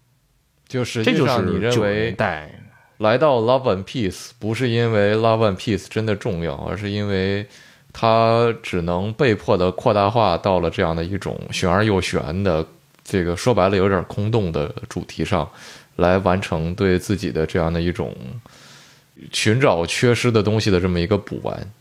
[0.67, 2.62] 就实这就际上你是九十认为年代，
[2.97, 7.45] 来到 Love and Peace 不是因为 Love and Peace 真的重要，而是因为
[7.91, 12.65] 它只能被迫的扩大化到了这样的一种玄而又玄的，
[13.03, 15.49] 这个说白了有点空洞的主题上，
[15.97, 18.15] 来完成对自己的这样的一种
[19.31, 21.71] 寻找缺失的东西的这么一个补完，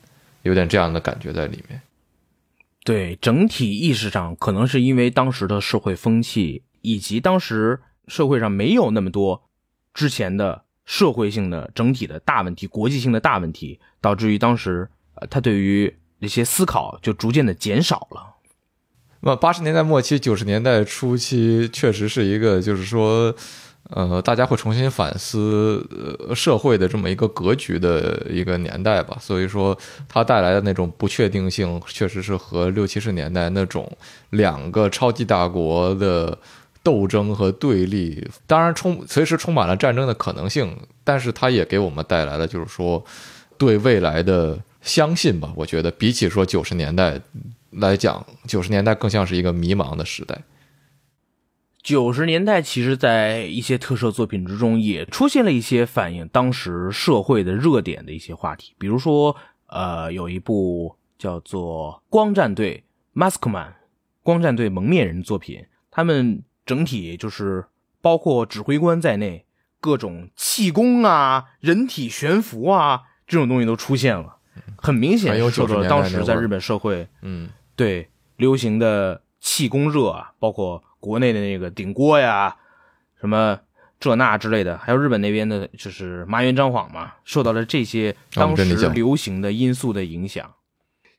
[0.42, 1.80] 有点这样的感觉在里面。
[2.84, 9.44] 对整体意识上，可能是因为当时的社会风气，以及当时社会上没有那么多
[9.94, 18.34] 之前的社会性的整体的大问题、国际性的大问题，导致于当时呃，他对于一些思考就逐渐的减少了。
[19.20, 23.32] 那八十年代末期、九十年代初期，确实是一个就是说，
[23.90, 25.86] 呃，大家会重新反思
[26.26, 29.16] 呃社会的这么一个格局的一个年代吧。
[29.20, 33.90] 所以说，它带来的那种不确定性，确实是和六七十年代那种
[34.30, 36.36] 两个超级大国的
[36.82, 43.04] 斗争和对立，当然充随时充满了战争的可能性，但是它也给我们带来了就是说
[43.56, 45.52] 对未来的相信吧。
[45.56, 47.20] 我觉得比起说九十年代。
[47.76, 50.42] 来讲，九十年代更像是一个迷茫的时代。
[51.82, 59.34] 九十年代其实，在一些特摄作品之中，也出现了一些反映当时社会的热点的一些话题，比如说，
[59.68, 62.84] 呃，有一部叫做《光战队》
[63.18, 63.72] （Maskman），
[64.22, 66.42] 光战队蒙面人作品，他们
[66.72, 67.66] 整体就是
[68.00, 69.44] 包括指挥官在内，
[69.78, 74.36] 各种气功啊、人体悬浮啊这种东西都出现了，
[74.78, 82.56] 很明显很有90受到了当时在日本社会嗯对流行的气功热啊，包括国内的那个顶锅呀，
[83.20, 83.60] 什么
[84.00, 90.54] 这那之类的，还有日本那边的，就是麻原彰晃嘛，受到了这些当时流行的因素的影响。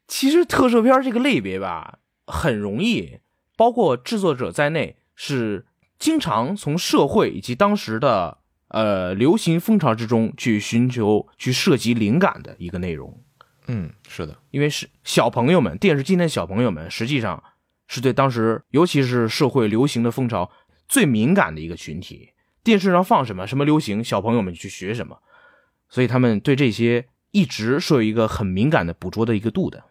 [0.08, 3.20] 其实特摄片这个类别吧，很容易，
[3.56, 5.66] 包括制作者在内，是
[6.00, 13.24] 经常从社会以及当时的呃流行风潮之中去寻求、去涉及灵感的一个内容。
[13.68, 17.42] 嗯，是的，因为是小朋友们，电视机前的小朋友们，实际上
[17.88, 20.52] 是对当时，尤其是社会流行的风潮
[20.88, 22.32] 最敏感的一个群体。
[22.62, 25.20] 电视上放什么，什么流行，小朋友们去学什么，
[25.90, 29.84] 所以他们对这些一直是有一个很敏感的捕捉的一个度的。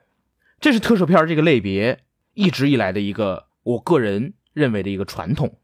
[0.60, 2.00] 这是特摄片这个类别
[2.34, 5.58] 一直以来的一个，我个人认为的一个传统。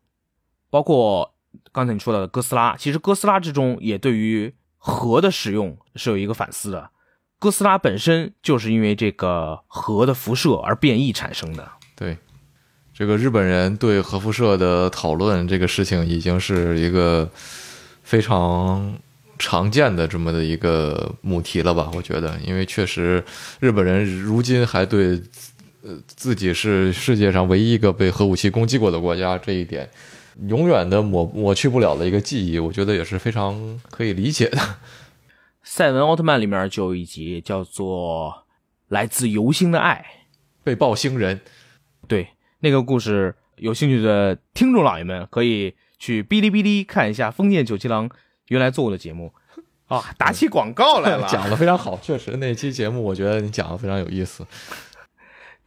[0.71, 1.35] 包括
[1.73, 6.91] 刚才你说到的哥斯拉，其实哥斯拉之中也对于核的使用是有一个反思的。
[7.39, 11.69] 哥斯拉本身就是因为这个核的辐射而变异产生的。
[11.95, 12.19] 对，
[12.93, 17.31] 这个日本人对核辐射的讨论，这个事情已经是一个
[18.03, 18.99] 非常
[19.39, 21.91] 常见的这么的一个母题了吧？
[21.95, 23.25] 我觉得，因为确实
[23.61, 25.23] 日本人如今还对
[25.83, 29.89] 呃自己是世界上唯一一个被核武器攻击过的国家这一点，
[30.49, 34.59] 永远的抹抹去不了的一个记忆，我觉得也是非常可以理解的。
[35.63, 38.31] 赛文奥特曼里面就有一集叫做
[38.89, 40.05] 《来自游星的爱》，
[40.65, 41.41] 被爆星人，
[42.07, 42.29] 对
[42.61, 48.09] 那个故事，有兴趣的听众老爷们可以去哔哩哔哩看一下封建九七郎
[48.49, 49.33] 原来做过的节目
[49.89, 51.27] 啊，打起广告来了。
[51.31, 54.47] 讲的非常好，确实那期节目我觉得你讲的非常有意思。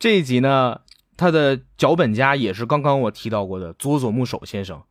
[0.01, 0.81] 这一集呢，
[1.15, 4.81] 他的脚本家也是刚刚我提到过的佐佐木守先生。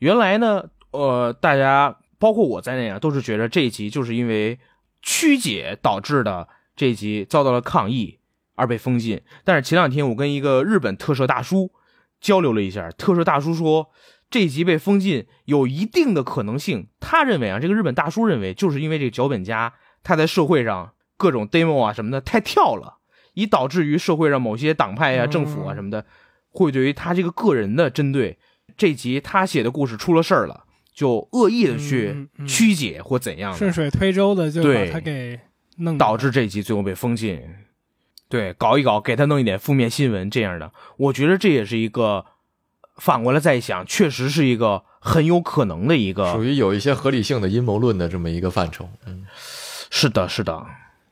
[0.00, 1.96] 原来呢，呃，大家。
[2.18, 4.58] 包括我在内啊，都是觉得这一集就是因为
[5.02, 8.20] 曲解导致的，这一集遭到了抗议
[8.54, 9.20] 而被封禁。
[9.44, 11.70] 但是前两天我跟一个日本特摄大叔
[12.18, 13.90] 交流了一下，特摄大叔说
[14.30, 16.88] 这一集被封禁有一定的可能性。
[17.00, 22.95] 他认为啊，这个日本大叔认为就是因为这个脚本家他在社会上各种 demo 啊什么的太跳了，
[23.36, 26.04] 以导致于社会上某些党派呀、政府啊什么的
[26.50, 28.36] 会对于他这个个人的针对。
[28.76, 30.64] 这集他写的故事出了事儿了。
[30.96, 35.38] 就恶意的去曲解或怎样，顺水推舟的就把他给
[35.76, 37.38] 弄，导致这集最后被封禁。
[38.30, 42.24] 对，搞一搞，给他弄一点负面新闻这样的，我觉得这也是一个
[42.96, 48.88] 反过来再想，确实是一个很有可能的一个，属于有一些合理性的阴谋论的这么一个范畴。
[49.04, 49.26] 嗯，
[49.90, 50.64] 是的，是的，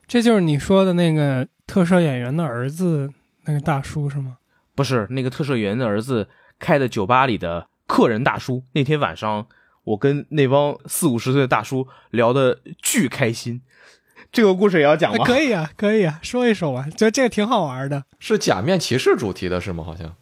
[0.07, 3.09] 这就是你说的那个特摄演员的儿子
[3.45, 4.37] 那个大叔是吗？
[4.75, 6.27] 不是，那个特摄演员的儿子
[6.59, 9.47] 开的酒吧里的客人大叔，那天晚上。
[9.85, 13.61] 我跟那帮四五十岁的大叔聊的巨开心，
[14.31, 15.23] 这个故事也要讲吗？
[15.23, 18.03] 可以啊，可以啊，说一说吧，觉得这个挺好玩的。
[18.17, 19.83] 是假面骑士主题的是吗？
[19.83, 20.15] 好像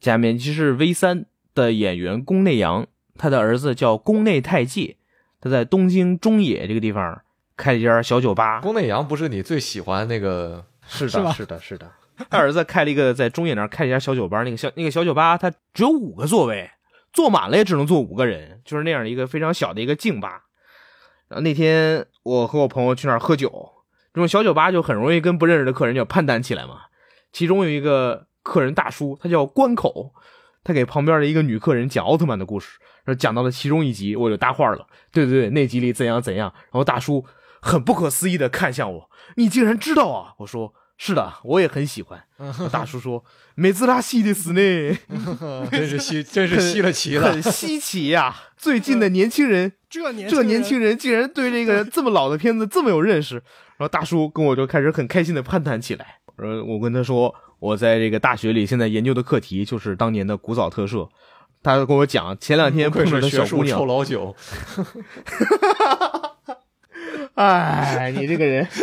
[0.00, 2.86] 假面骑士 V 三的演员宫内洋，
[3.18, 4.96] 他的儿子叫宫内太介，
[5.42, 7.20] 他在东京中野这个地方
[7.56, 8.60] 开一家小酒吧。
[8.60, 10.64] 宫内洋不是你最喜欢那个？
[10.86, 11.90] 是的，是的，是的。
[12.30, 16.70] 他儿子开了一个在中野那儿开了一家小酒吧，那个小那个小酒吧，它只有五个座位。
[17.12, 20.46] 坐满了也只能坐五个人，就是那样一个非常小的一个静吧。
[21.28, 23.50] 然后那天我和我朋友去那儿喝酒，
[24.12, 26.80] 这种小酒吧就很容易跟不认识的客人就攀谈起来嘛。
[27.32, 30.12] 其中有一个客人大叔，他叫关口，
[30.64, 34.84] 他给旁边的一个女客人讲奥特曼的故事，然后讲到了其中一集，我就搭话了。
[35.12, 36.52] 对对对，那集里怎样怎样。
[36.64, 37.24] 然后大叔
[37.64, 40.34] 很不可思议的看向我，你竟然知道啊？
[40.38, 40.74] 我说。
[40.96, 42.22] 是的，我也很喜欢。
[42.70, 43.24] 大叔说
[43.56, 44.60] ：“美兹拉西的死呢，
[45.68, 48.32] 真是稀， 真是稀了奇了，很稀奇呀！
[48.56, 53.34] 最近的年轻人，这年这年轻人竟然对这个这么老的片子这么有认识。”
[53.76, 56.20] 然后大叔跟我就开始很开心的攀谈起来。
[56.36, 61.08] 呃，我跟他说，我在这个大学里现在研究的课题就是当年的古早特摄。
[61.60, 64.34] 他跟我讲，前两天碰到的小姑娘，臭老九。
[67.34, 68.66] 哎，你这个人。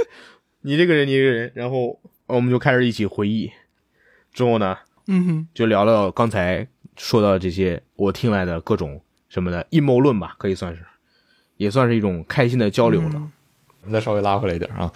[0.64, 3.52] 你这个人，你这个人，然后我们就开始一起回忆，
[4.32, 10.86] 之后呢，嗯哼，就聊聊刚才说到这些我听来的各种什么的阴谋论吧，可以算是，
[11.58, 13.28] 也算是一种开心的交流了。
[13.82, 14.94] 我们再稍微拉回来一点啊，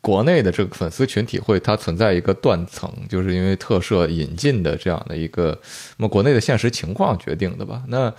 [0.00, 5.50] 国内的这个粉丝群体会它存在一个断层，就是因为特摄引进的这样的一个，
[5.98, 7.84] 那么国内的现实情况决定的吧？
[7.88, 8.10] 那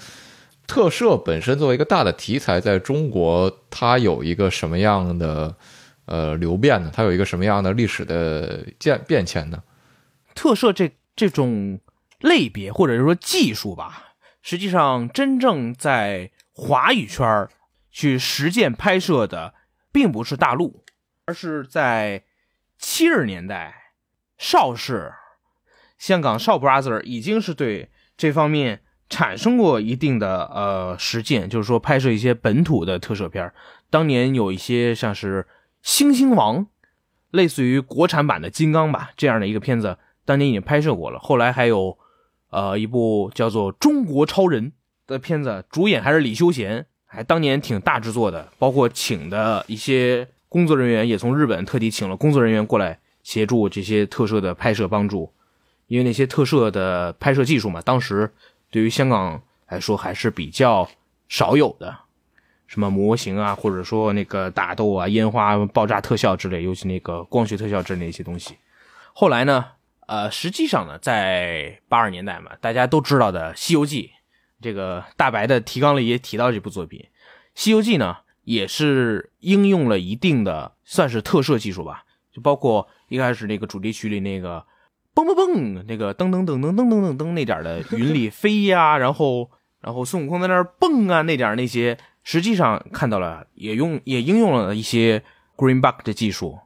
[0.68, 5.56] 特摄本身作为一个大的题材，在中国它有一个什么样的？
[6.08, 6.92] 呃，流变呢？
[6.94, 9.64] 它有一个什么样的历史的变变迁呢？
[10.36, 11.80] 特摄这这种
[12.20, 17.50] 类别或者是说技术吧，实际上真正在华语圈
[17.92, 19.56] 去实践拍摄的，
[19.92, 20.84] 并不是大陆，
[21.26, 22.22] 而是在
[22.78, 23.94] 七十年代，
[24.38, 25.12] 邵氏、
[25.98, 33.52] 香港邵 brother 已经是对这方面产生过一定的呃实践，就是说拍摄一些本土的特摄片
[33.90, 35.46] 当年有一些像是。
[35.86, 36.66] 星星王，
[37.30, 41.20] 类似于国产版的金刚吧，这样的一个片子，当年已经拍摄过了。
[41.20, 41.96] 后来还有，
[42.50, 44.72] 呃，一部叫做《中国超人》
[45.06, 55.32] 的片子，主演还是李修贤，还当年挺大制作的，包括请的一些工作人员也从日本特地请了工作人员过来协助这些特摄的拍摄帮助，
[55.86, 58.34] 因为那些特摄的拍摄技术嘛，当时
[58.76, 60.90] 对于香港来说还是比较
[61.30, 61.98] 少有的。
[62.68, 68.58] 什么模型啊，或者说那个打斗啊、烟花爆炸特效之类，尤其那个光学特效之类一些东西。
[69.14, 69.64] 后来呢，
[70.08, 74.08] 呃，实际上呢，在八十年代嘛，大家都知道的《西游记》，
[74.62, 77.00] 这个大白的提纲里也提到这部作品，
[77.54, 84.66] 《西游记》呢也是应用了一定的算是特摄技术吧，就包括一开始那个主题曲里那个
[85.16, 89.50] 蹦蹦蹦，那个噔噔噔噔噔噔噔噔那点的云里飞呀， 然后
[89.80, 95.24] 然后孙悟空在那儿蹦啊那点那些，实际上看到了也用也应用了一些
[95.56, 96.60] Green Bug 的技术，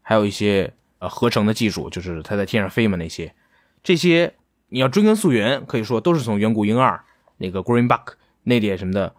[0.00, 3.34] 还有一些呃合成的技术，就是他在天上飞嘛那些，
[3.82, 4.32] 这些
[4.70, 6.98] 你要追根溯源，可以说都是从远古婴二
[7.36, 9.14] 那个 Green Bug 那点什么的，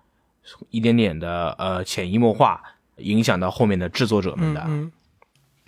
[0.72, 2.60] 一点点的呃潜移默化
[2.98, 4.68] 影响到后面的制作者们的。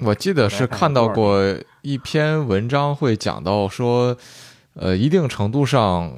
[0.04, 1.41] 我记得是看到过
[1.82, 4.16] 一篇文章，会讲到说，
[4.76, 6.12] 呃，一定程度上，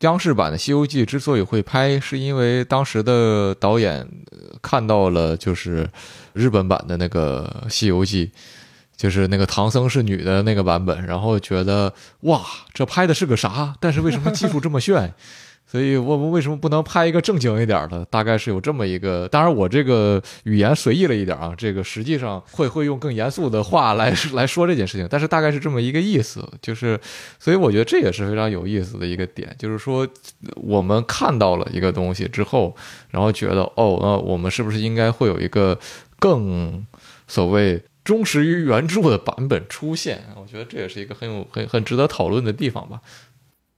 [0.00, 4.00] 央视版的《西游记》之所以会拍，是因为当时的导演
[4.30, 5.88] 呃看到了就是
[6.32, 8.26] 日本版的那个《西游记》，
[8.96, 12.42] 就是那个唐僧是女的那个版本，然后觉得哇，
[12.72, 13.74] 这拍的是个啥？
[13.80, 15.14] 但是为什么技术这么炫？
[15.66, 18.04] 所以我们为什么不能拍一个正经一点的？
[18.04, 27.00] 大概是有这么一个，当然我这个语言随意了一点啊，这个实际上会会用更严肃的话来来说这件事情，但是大概是这么一个意思，就是，
[27.40, 30.06] 所以我觉得这也是非常有意思的一个点，就是说
[30.54, 32.76] 我们看到了一个东西之后，
[33.10, 35.76] 然后觉得哦，那我们是不是应该会有一个
[36.20, 36.86] 更
[37.26, 40.22] 所谓忠实于原著的版本出现？
[40.36, 43.00] 我觉得这也是一个很有很很值得讨论的地方吧。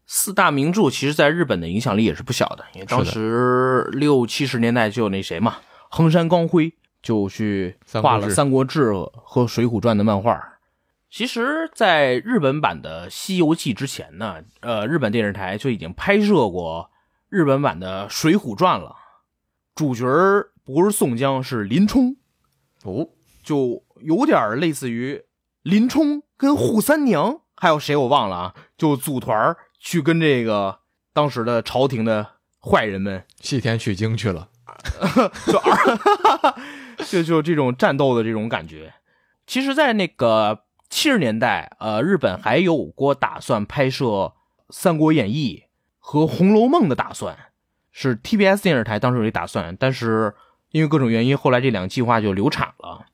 [0.06, 5.56] 四大名著其实在日本的影响力也是不小的，因为当时六七十年代就有那谁嘛，
[5.90, 10.54] 横山光辉就去画了《三国志》和《水浒传》的漫画。
[11.08, 16.90] 其实，在日本版的《西游记》之前呢，呃，日本电视台就已经拍摄过
[17.28, 18.96] 日本版的《水浒传》了，
[19.74, 20.04] 主角
[20.64, 22.16] 不是宋江，是林冲，
[22.82, 23.08] 哦，
[23.42, 25.22] 就有点类似于
[25.62, 30.80] 林冲跟扈三娘，还有谁我忘了啊，就组团去跟这个
[31.12, 32.26] 当时的朝廷的
[32.60, 34.48] 坏人们西天取经去了，
[36.98, 38.94] 就就就这种战斗的这种感觉。
[39.46, 44.04] 其实，在那个七十年代，呃，日本还有过打算拍摄
[44.70, 45.64] 《三国演义》
[45.98, 47.36] 和《红楼梦》的打算，
[47.92, 50.34] 是 TBS 电视台当时有这打算，但是
[50.70, 53.06] 因为各种原因，后来这两个计划就流产了。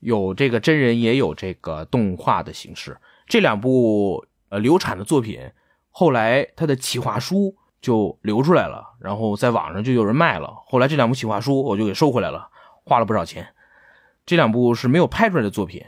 [0.00, 2.96] 有这个真人，也有这个动画的形式。
[3.26, 5.50] 这两部呃流产的作品，
[6.00, 10.50] 后来他的企划书就流出来了，然后在网上就有人卖了。
[10.64, 12.48] 后来这两部企划书我就给收回来了，
[12.86, 13.48] 花了不少钱。
[14.24, 15.84] 这两部是没有拍出来的作品。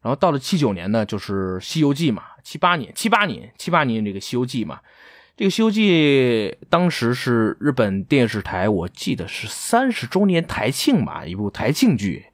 [0.00, 4.78] 然后到了七九年呢，就是《西游记》嘛，七八年，七八年，七八年这个《西游记》嘛，
[5.36, 12.26] 这个《西游记》当时是日本电视台，我记得是三十周年台庆吧，一部台庆剧。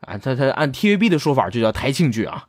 [0.00, 2.48] 啊，他他按 TVB 的说法就叫台庆剧啊。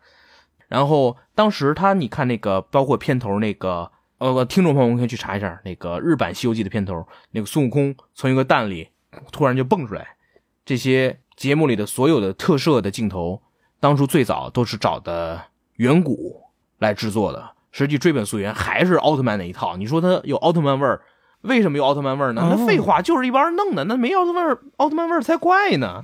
[0.72, 8.88] 然后当时他，你看那个，包括片头那个，呃，听众朋友们可以去查一下那个日版《西游记》的片头，那个孙悟空从一个蛋里
[9.34, 10.16] 突然就蹦出来，
[10.64, 13.42] 这些节目里的所有的特摄的镜头，
[13.82, 15.42] 当初最早都是找的
[15.76, 16.42] 远古
[16.80, 17.52] 来制作的。
[17.74, 19.76] 实际追本溯源还是奥特曼那一套。
[19.76, 21.02] 你说他有奥特曼味儿，
[21.42, 22.56] 为什么有奥特曼味儿呢？
[22.56, 26.04] 那废话，就是一帮人弄的，那没奥特曼，奥特曼味儿才怪呢。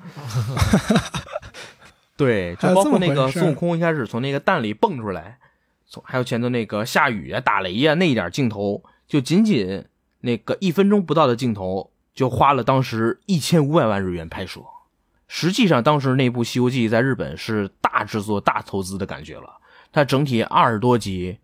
[2.18, 5.38] 对，就包括那个孙悟空一开始从那个蛋里蹦出来，
[5.86, 9.86] 从还有前头那个下雨啊、打雷呀、啊、那一点镜头，就仅仅
[10.22, 14.62] 那个一分钟不到的镜头，就花了当时一千五百万日元拍摄。
[15.28, 19.58] 实际上，当时那部《西游记》在日本是大制作、大投资的感觉了。
[19.92, 21.38] 它整体二十多集，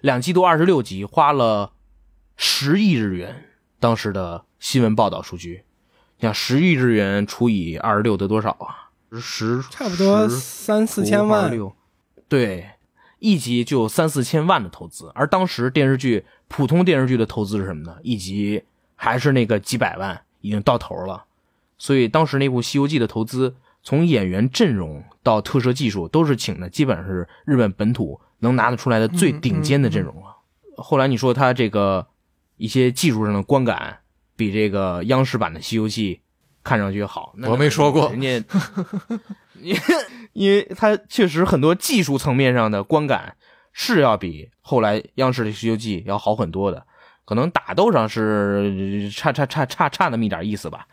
[0.00, 1.72] 两季度二十六集，花了
[2.36, 3.46] 十亿日元。
[3.80, 5.64] 当时的新闻报道数据，
[6.18, 8.89] 你想十亿日元除以二十六得多少啊？
[9.18, 11.50] 十差不多三四千万，
[12.28, 12.70] 对，
[13.18, 15.10] 一集就三四千万的投资。
[15.14, 17.96] 而当时电视剧普通电视剧的投资是什么呢？
[18.02, 18.62] 一集
[18.94, 21.24] 还是那个几百万，已经到头了。
[21.76, 30.36] 所以当时那部《西游记》的投资，从演员阵容到特摄技术，都是请的基本上是日本本土能拿得出来的最顶尖的阵容了。
[30.64, 32.06] 嗯嗯、后来你说他这个
[32.58, 33.98] 一些技术上的观感，
[34.36, 36.16] 比这个央视版的《西游记》。
[36.70, 38.44] 看上去好，我没说过，人家，
[39.60, 39.76] 因
[40.34, 43.34] 因为他确实很多技术层面上的观感
[43.72, 46.86] 是要比后来央视的《西游记》要好很多的，
[47.24, 50.86] 可能打斗上是差差差差差那么一点意思吧。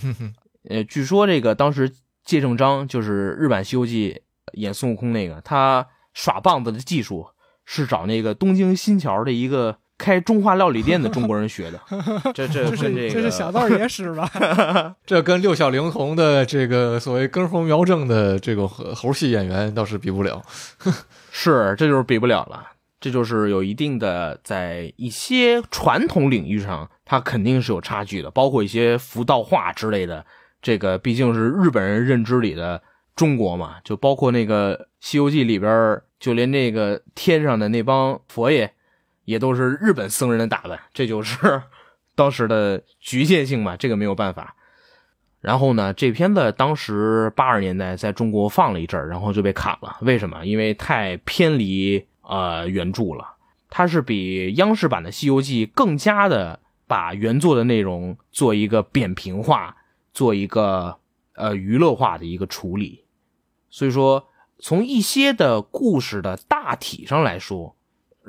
[0.70, 1.92] 呃，据说这个当时
[2.24, 4.22] 芥正章就是日版《西游记》
[4.58, 7.26] 演孙悟空那个，他耍棒子的技术
[7.66, 9.79] 是找那个东京新桥的一个。
[10.00, 11.78] 开中华料理店的中国人学的，
[12.32, 14.26] 这这这这这是小道野史吧？
[15.04, 20.42] 这跟六小龄童的这个所谓根红苗正的这个猴戏演员倒是比不了。
[21.30, 22.64] 是，这就是比不了了。
[22.98, 30.24] 这就是有一定的在一些传统领域上，它肯定是有差距的，包括一些服道化之类的。
[30.60, 32.82] 这个毕竟是日本人认知里的
[33.16, 38.70] 中国嘛，就包括那个《西游记》里边，就连那个天上的那帮佛爷，
[39.30, 41.62] 也都是日本僧人的打扮，这就是
[42.14, 44.54] 当时的局限性嘛，这个没有办法。
[45.40, 49.96] 然后呢，这片子当时八十年代在中国放了一阵儿，然后就被砍了。
[50.02, 50.44] 为什么？
[50.44, 53.36] 因为太偏离呃原著了。
[53.70, 59.76] 它是比央视版的《西游记》更加的把原作的内容做一个扁平化。
[60.12, 60.96] 做一个
[61.34, 63.04] 呃娱乐化的一个处理，
[63.70, 64.26] 所以说
[64.58, 67.76] 从一些的故事的大体上来说，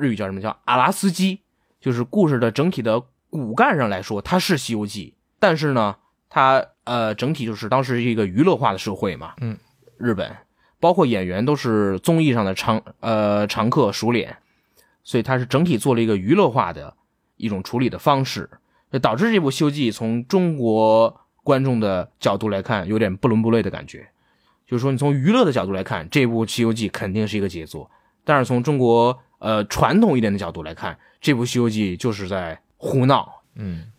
[0.01, 1.41] 日语叫什么叫阿拉斯基，
[1.79, 5.95] 就是故事的整体的骨干上来说，它是《西游记》，但是呢，
[6.29, 9.57] 它呃整体就是当时一个娱乐化的社会嘛，嗯，
[9.97, 10.35] 日本
[10.79, 14.37] 包括演员都是综艺上的常呃常客熟脸，
[15.03, 16.95] 所以它是整体做了一个娱乐化的
[17.37, 18.49] 一种处理的方式，
[18.91, 21.17] 就导致这部《西游记》从中国。
[21.43, 24.07] 观众的角度来看，有点不伦不类的感觉。
[24.67, 27.89] 就是说，你从娱乐的角度来看，这部《西游记》肯定是一个杰作；
[28.23, 33.41] 但是从中国呃传统一点的角度来看，这部《西游记》就是在胡闹。
[33.55, 33.91] 嗯，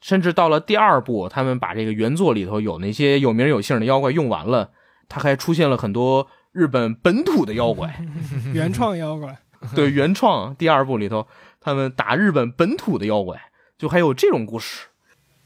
[0.00, 4.70] 甚至到了第二部，他们把这个原作里头有那些有名有姓的妖怪用完了，
[5.08, 8.04] 他还出现了很多日本本土的妖怪，
[8.52, 9.38] 原创妖怪。
[9.74, 11.26] 对，原创第二部里头，
[11.60, 13.40] 他们打日本本土的妖怪，
[13.78, 14.88] 就还有这种故事。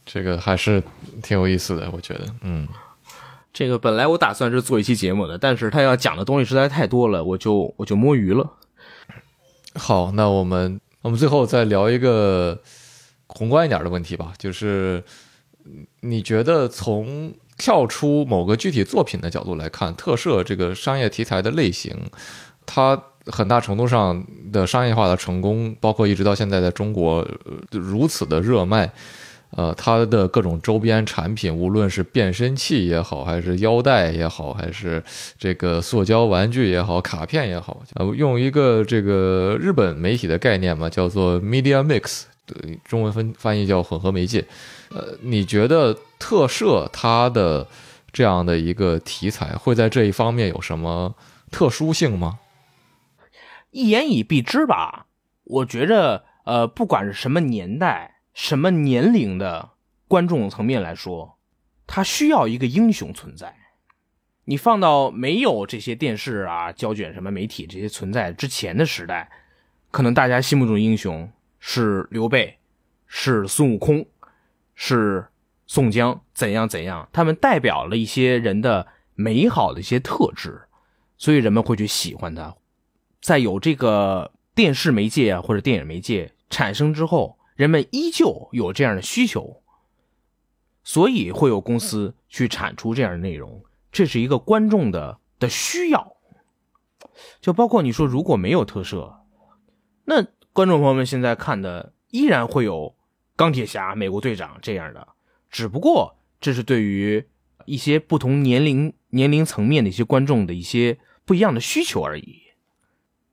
[0.04, 0.82] 这个还是
[1.22, 2.66] 挺有意思的，我觉得，嗯，
[3.52, 8.54] 这个本来我打算是做一期节目的，但是他要讲的东西实在太多了，我就我就摸鱼了。
[9.78, 12.60] 好，那我们我们最后再聊一个
[13.28, 15.02] 宏观一点的问题吧，就是
[16.00, 21.96] 你觉得从跳出某个具体作品的角度来看，特摄这个商业题材的类型，
[22.66, 27.26] 它很大程度上的商业化的成功，包括一直到现在在中国
[27.70, 28.92] 如此的热卖。
[29.50, 35.02] 呃，它的各种周边产品，无论是变身器也好，还是腰带也好，还是
[35.38, 42.24] 这个塑胶玩具也好，卡片也好，呃，用一个这个日本媒体的概念嘛，叫做 media mix，
[42.84, 44.44] 中文分翻译叫混合媒介。
[44.90, 47.66] 呃，你觉得特摄它的
[48.12, 51.14] 这样的一个题材，会在这一方面有什么
[51.50, 52.38] 特殊性吗？
[53.70, 55.06] 一言以蔽之吧，
[55.44, 58.16] 我觉着，呃，不管是什么年代。
[58.38, 59.70] 什么年龄的
[60.06, 61.36] 观众层面来说，
[61.88, 63.52] 他需要一个英雄存在。
[64.44, 69.28] 你放到没有这些电视啊、胶卷什么媒体这些存在之前的时代，
[69.90, 71.28] 可能大家心目中英雄
[71.58, 72.56] 是刘备，
[73.08, 74.06] 是孙悟空，
[74.76, 75.26] 是
[75.66, 78.86] 宋江，怎样怎样，他们代表了一些人的
[79.16, 80.62] 美好的一些特质，
[81.16, 82.54] 所以人们会去喜欢他。
[83.20, 87.36] 在有这个电视媒介啊或者电影媒介产生之后。
[87.58, 89.64] 人们依旧有这样的需求，
[90.84, 96.16] 所以会有公司去产出这样的内容，这是一个观众的的需要。
[97.40, 99.22] 就包括你说如果没有特摄，
[100.04, 102.94] 那观众朋友们现在看的依然会有
[103.34, 105.08] 钢铁侠、美国队长这样的，
[105.50, 107.26] 只不过这是对于
[107.64, 112.42] 一些不同年龄年龄层面的一些观众的一些不一样的需求而已。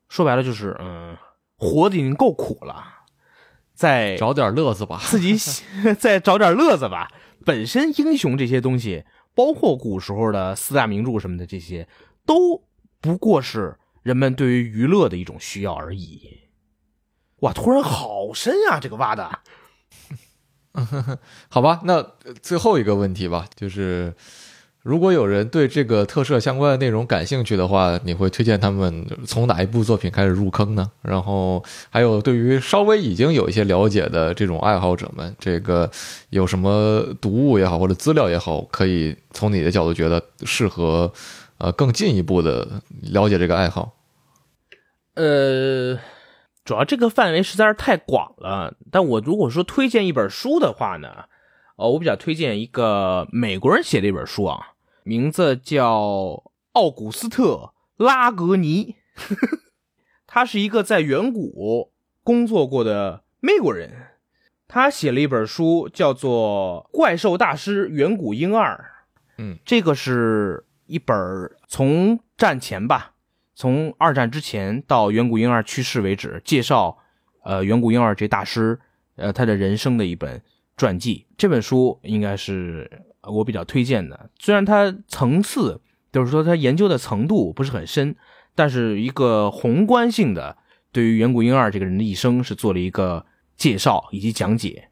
[0.09, 1.15] 说白了就是，嗯，
[1.57, 2.94] 活的已经够苦了。
[3.75, 5.37] 再找点乐子吧，自己
[5.99, 7.11] 再找点乐子吧。
[7.45, 9.03] 本身英雄这些东西，
[9.35, 11.87] 包括古时候的四大名著什么的，这些
[12.25, 12.63] 都
[13.01, 16.47] 不过是人们对于娱乐的一种需要而已。
[17.41, 19.39] 哇，突然好深啊，这个挖的。
[21.49, 22.01] 好吧，那
[22.41, 24.15] 最后一个问题吧，就是。
[24.85, 30.91] 如果有人对这个特摄相关的内容感兴趣的话，你会推荐他们从哪一部作品开始入坑呢？
[31.01, 35.89] 然后还有对于稍微已经有一些了解的这种爱好者们，这个
[36.29, 41.11] 有什么读物也好或者资料也好，可以从你的角度觉得适合，
[41.57, 42.67] 呃，更进一步的
[43.01, 43.95] 了解这个爱好？
[45.15, 45.97] 呃，
[46.63, 48.75] 主要这个范围实在是太广了。
[48.91, 51.09] 但我如果说推荐一本书的话呢，
[51.77, 54.73] 呃，我比较推荐一个美国人写的一本书啊。
[55.07, 58.95] 名字叫奥古斯特·拉格尼，
[60.25, 61.93] 他是一个在远古
[62.23, 63.91] 工作过的美国人。
[64.67, 68.73] 他写了一本书，叫做《怪兽大师远古婴二》。
[69.37, 71.15] 嗯，这个是一本
[71.67, 73.13] 从战前吧，
[73.53, 76.97] 从二战之前到远古婴二去世为止，介绍
[77.43, 78.79] 呃远古婴二这大师
[79.17, 80.41] 呃他的人生的一本
[80.75, 81.27] 传记。
[81.37, 83.03] 这本书应该是。
[83.27, 88.15] 我比较推荐的，虽然它层次，就是说它研究的程度不是很深，
[88.53, 90.57] 但是一个宏观性的
[90.91, 93.25] 对于远古婴二这个人的一生是做了一个
[93.57, 94.89] 介绍以及讲解。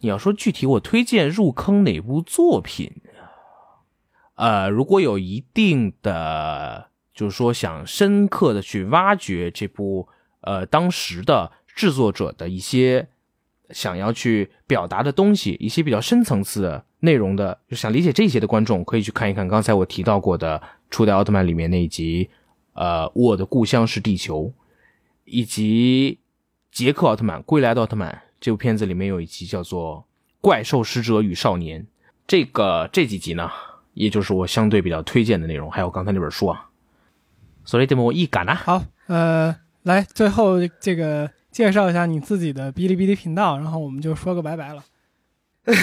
[0.00, 2.92] 你要说具体我推荐入坑哪部作品，
[4.34, 10.08] 呃，如果有一定的，就是说想深刻的去挖掘这部
[10.42, 13.08] 呃当时的制作者的一些
[13.70, 22.30] 想要去表达的东西，一些比较深层次的内容的，就想理解这些的观众，可以去看一看刚才我提到过的初代奥特曼里面那一集，
[22.74, 24.52] 呃，我的故乡是地球，
[25.24, 26.18] 以及
[26.70, 29.98] 杰克奥特曼归来的奥特曼这部片子里面有一集叫做
[30.40, 31.82] 《怪兽使者与少年》，
[32.26, 33.50] 这个这几集呢，
[33.94, 36.68] 也就是我相对比较推荐的内容，还有刚才那本书啊。
[37.64, 44.84] 所以这么我一赶呢，好，呃，来最后这个介绍一下你自己的哔哩哔哩频道，然后我们就说个拜拜了。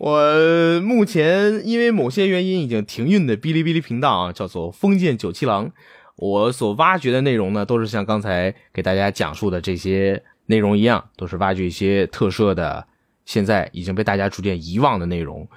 [0.00, 5.70] 我目前因为某些原因已经停运的哔哩哔哩频道啊，叫做封建九七郎。
[6.16, 12.84] 我所挖掘的内容呢，都是像刚才给大家讲述的这些内容一样，都是挖掘一些特摄的，
[13.24, 15.48] 现在已经被大家逐渐遗忘的内容，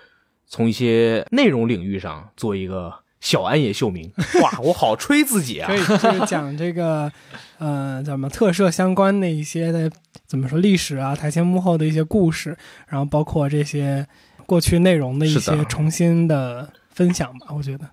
[0.45, 2.93] 从一些内容领域上做一个
[3.23, 4.11] 小安野秀明。
[4.43, 5.75] 哇，我好吹自己啊 可！
[5.75, 7.09] 以就是讲这个，
[7.57, 9.89] 呃，叫什么特摄相关的一些的
[10.27, 12.55] 怎么说历史啊，台前幕后的一些故事，
[12.85, 14.05] 然后包括这些
[14.45, 17.47] 过去内容的一些重新的分享吧。
[17.55, 17.89] 我觉得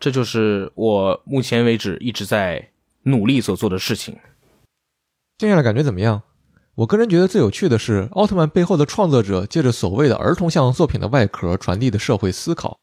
[0.00, 2.68] 这就是我目前为止一直在
[3.04, 4.18] 努力所做的事情。
[5.38, 6.22] 接下来感觉怎么样？
[6.74, 12.78] 我个人觉得最有趣的是，奥特曼背后的创作者借着所谓的儿童向作品的外壳传递的社会思考，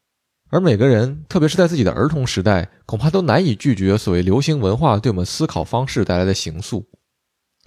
[0.50, 6.86] 而每个人，特别是在自己的儿童时代，恐怕都难以拒绝所谓流行文化对我们思考方式带来的形塑。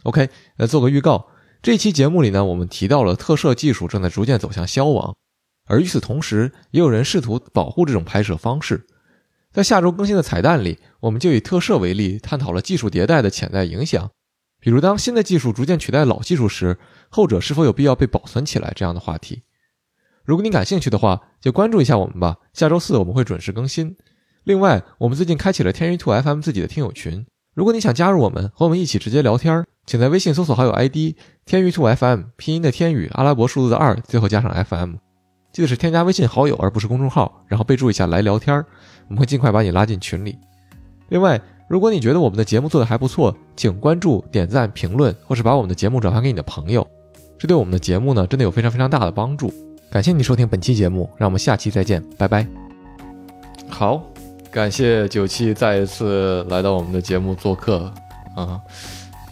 [0.03, 1.27] OK，来做个预告，
[1.61, 5.15] 这期节目里呢，我们提到了特摄技术正在逐渐走向消亡，
[5.65, 8.85] 而与此同时，也有人试图保护这种拍摄方式。
[9.51, 14.11] 在下周更新的彩蛋里，我们就以特摄为例，探讨了技术迭代的潜在影响。
[14.59, 16.77] 比如，当新的技术逐渐取代老技术时，
[17.09, 19.43] 后者是否有必要被保存起来这样的话题。
[20.23, 22.37] 如果你感兴趣的话，就关注一下我们吧。
[22.53, 23.95] 下周四我们会准时更新。
[24.43, 31.15] 另外，我们最近开启了天娱兔 FM 自己的听友群，如果你想加入我们，和我们一起直接聊天，请在微信搜索好友 ID
[31.45, 34.95] 天娱兔 FM，拼音的天宇，阿拉伯数字的二，最后加上 FM。
[35.51, 38.55] 记得是添加微信好友，而不是公众号，然后备注一下来聊天，
[39.07, 40.37] 我们会尽快把你拉进群里。
[41.09, 46.87] 另外，如果你觉得我们的节目做得还不错，请关注、点赞、评论，或是把我们的节目转发给你的朋友，
[47.37, 49.51] 这对我们的节目呢，真的有非常非常大的帮助。
[49.89, 52.45] 感谢你收听本期节目，让我们下期再见，拜拜。
[53.69, 54.03] 好，
[54.51, 57.91] 感谢九七再一次来到我们的节目做客
[58.35, 58.59] 啊，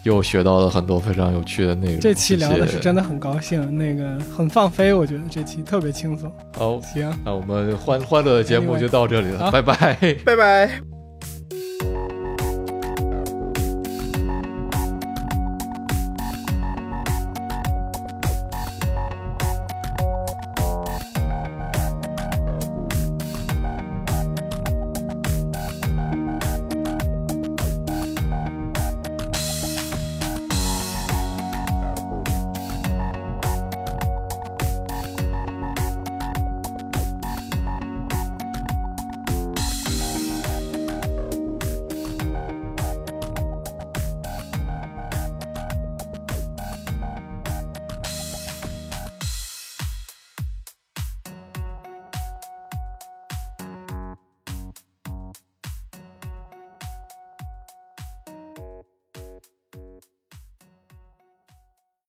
[0.02, 2.00] 又学到了很多非常有趣的内容。
[2.00, 6.32] 这期聊的是真的很高兴，那个很放飞，我觉得这期特别轻松。
[6.56, 9.94] 好，行，那我们欢欢乐的节目就到这里了，好拜拜。
[10.24, 10.95] 拜拜。